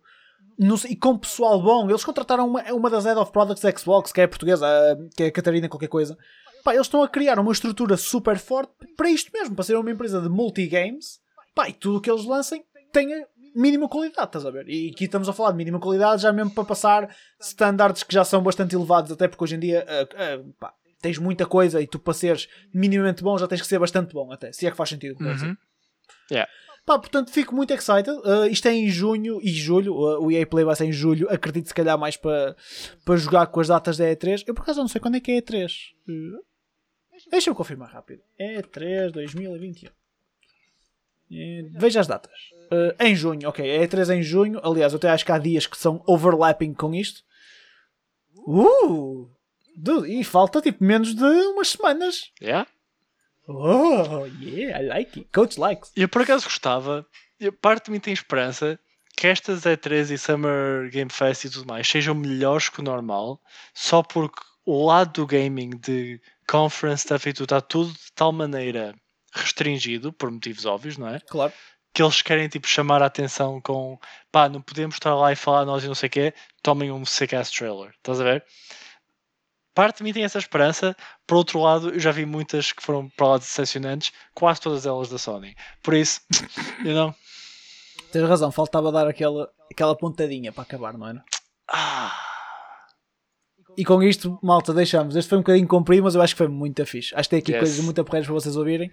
[0.57, 4.11] No- e com pessoal bom, eles contrataram uma, uma das Head of Products da Xbox,
[4.11, 6.17] que é portuguesa, a- que é a Catarina qualquer coisa.
[6.63, 9.91] Pá, eles estão a criar uma estrutura super forte para isto mesmo, para ser uma
[9.91, 11.19] empresa de multigames.
[11.55, 14.67] Pá, e tudo o que eles lancem tenha mínima qualidade, estás a ver?
[14.69, 18.23] E aqui estamos a falar de mínima qualidade já mesmo para passar standards que já
[18.23, 21.87] são bastante elevados, até porque hoje em dia ah, ah, pá, tens muita coisa e
[21.87, 24.77] tu para seres minimamente bom já tens que ser bastante bom, até, se é que
[24.77, 25.15] faz sentido.
[25.33, 25.57] dizer.
[26.29, 26.51] Yeah.
[26.87, 28.09] Pá, portanto, fico muito excited.
[28.09, 29.93] Uh, isto é em junho e julho.
[29.93, 31.27] Uh, o EA Play vai ser em julho.
[31.29, 32.55] Acredito, se calhar, mais para
[33.17, 34.45] jogar com as datas da E3.
[34.47, 35.69] Eu, por acaso, não sei quando é que é E3.
[36.07, 36.41] Uh,
[37.29, 38.21] Deixa-me confirmar rápido.
[38.39, 39.89] E3 2021.
[39.89, 42.39] Uh, veja as datas.
[43.01, 43.69] Em junho, ok.
[43.69, 44.61] É E3 em junho.
[44.63, 47.21] Aliás, eu até acho que há dias que são overlapping com isto.
[48.47, 49.29] Uh!
[49.75, 52.31] Dude, e falta tipo menos de umas semanas.
[52.41, 52.65] Yeah.
[53.47, 55.29] Oh, yeah, I like it.
[55.33, 55.91] Coach likes.
[55.95, 57.05] Eu por acaso gostava,
[57.39, 58.77] eu- parte de mim tem esperança
[59.15, 63.41] que estas E3 e Summer Game Fest e tudo mais sejam melhores que o normal,
[63.73, 68.31] só porque o lado do gaming de conference stuff e tudo está tudo de tal
[68.31, 68.93] maneira
[69.33, 71.19] restringido, por motivos óbvios, não é?
[71.21, 71.53] Claro.
[71.93, 73.97] Que eles querem tipo chamar a atenção com
[74.31, 77.01] pá, não podemos estar lá e falar nós e não sei o quê, tomem um
[77.01, 78.45] ass trailer, estás a ver?
[79.77, 80.95] Parte de mim tem essa esperança,
[81.27, 85.07] por outro lado, eu já vi muitas que foram para lá decepcionantes, quase todas elas
[85.07, 85.55] da Sony.
[85.83, 86.19] Por isso,
[86.83, 87.13] you know,
[88.11, 91.23] Tens razão, faltava dar aquela, aquela pontadinha para acabar, não era?
[91.69, 92.11] ah,
[93.77, 95.15] E com isto, malta, deixamos.
[95.15, 97.13] Este foi um bocadinho comprido, mas eu acho que foi muito fixe.
[97.13, 97.59] Acho que tem aqui Yes.
[97.59, 98.89] coisas muito porreiras para vocês ouvirem.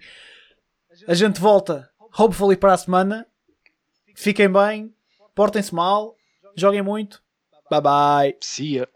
[1.07, 1.89] A gente volta,
[2.19, 3.25] hopefully, para a semana.
[4.15, 4.93] Fiquem bem,
[5.33, 6.15] portem-se mal,
[6.55, 7.23] joguem muito.
[7.71, 8.37] Bye bye.
[8.39, 8.94] See ya.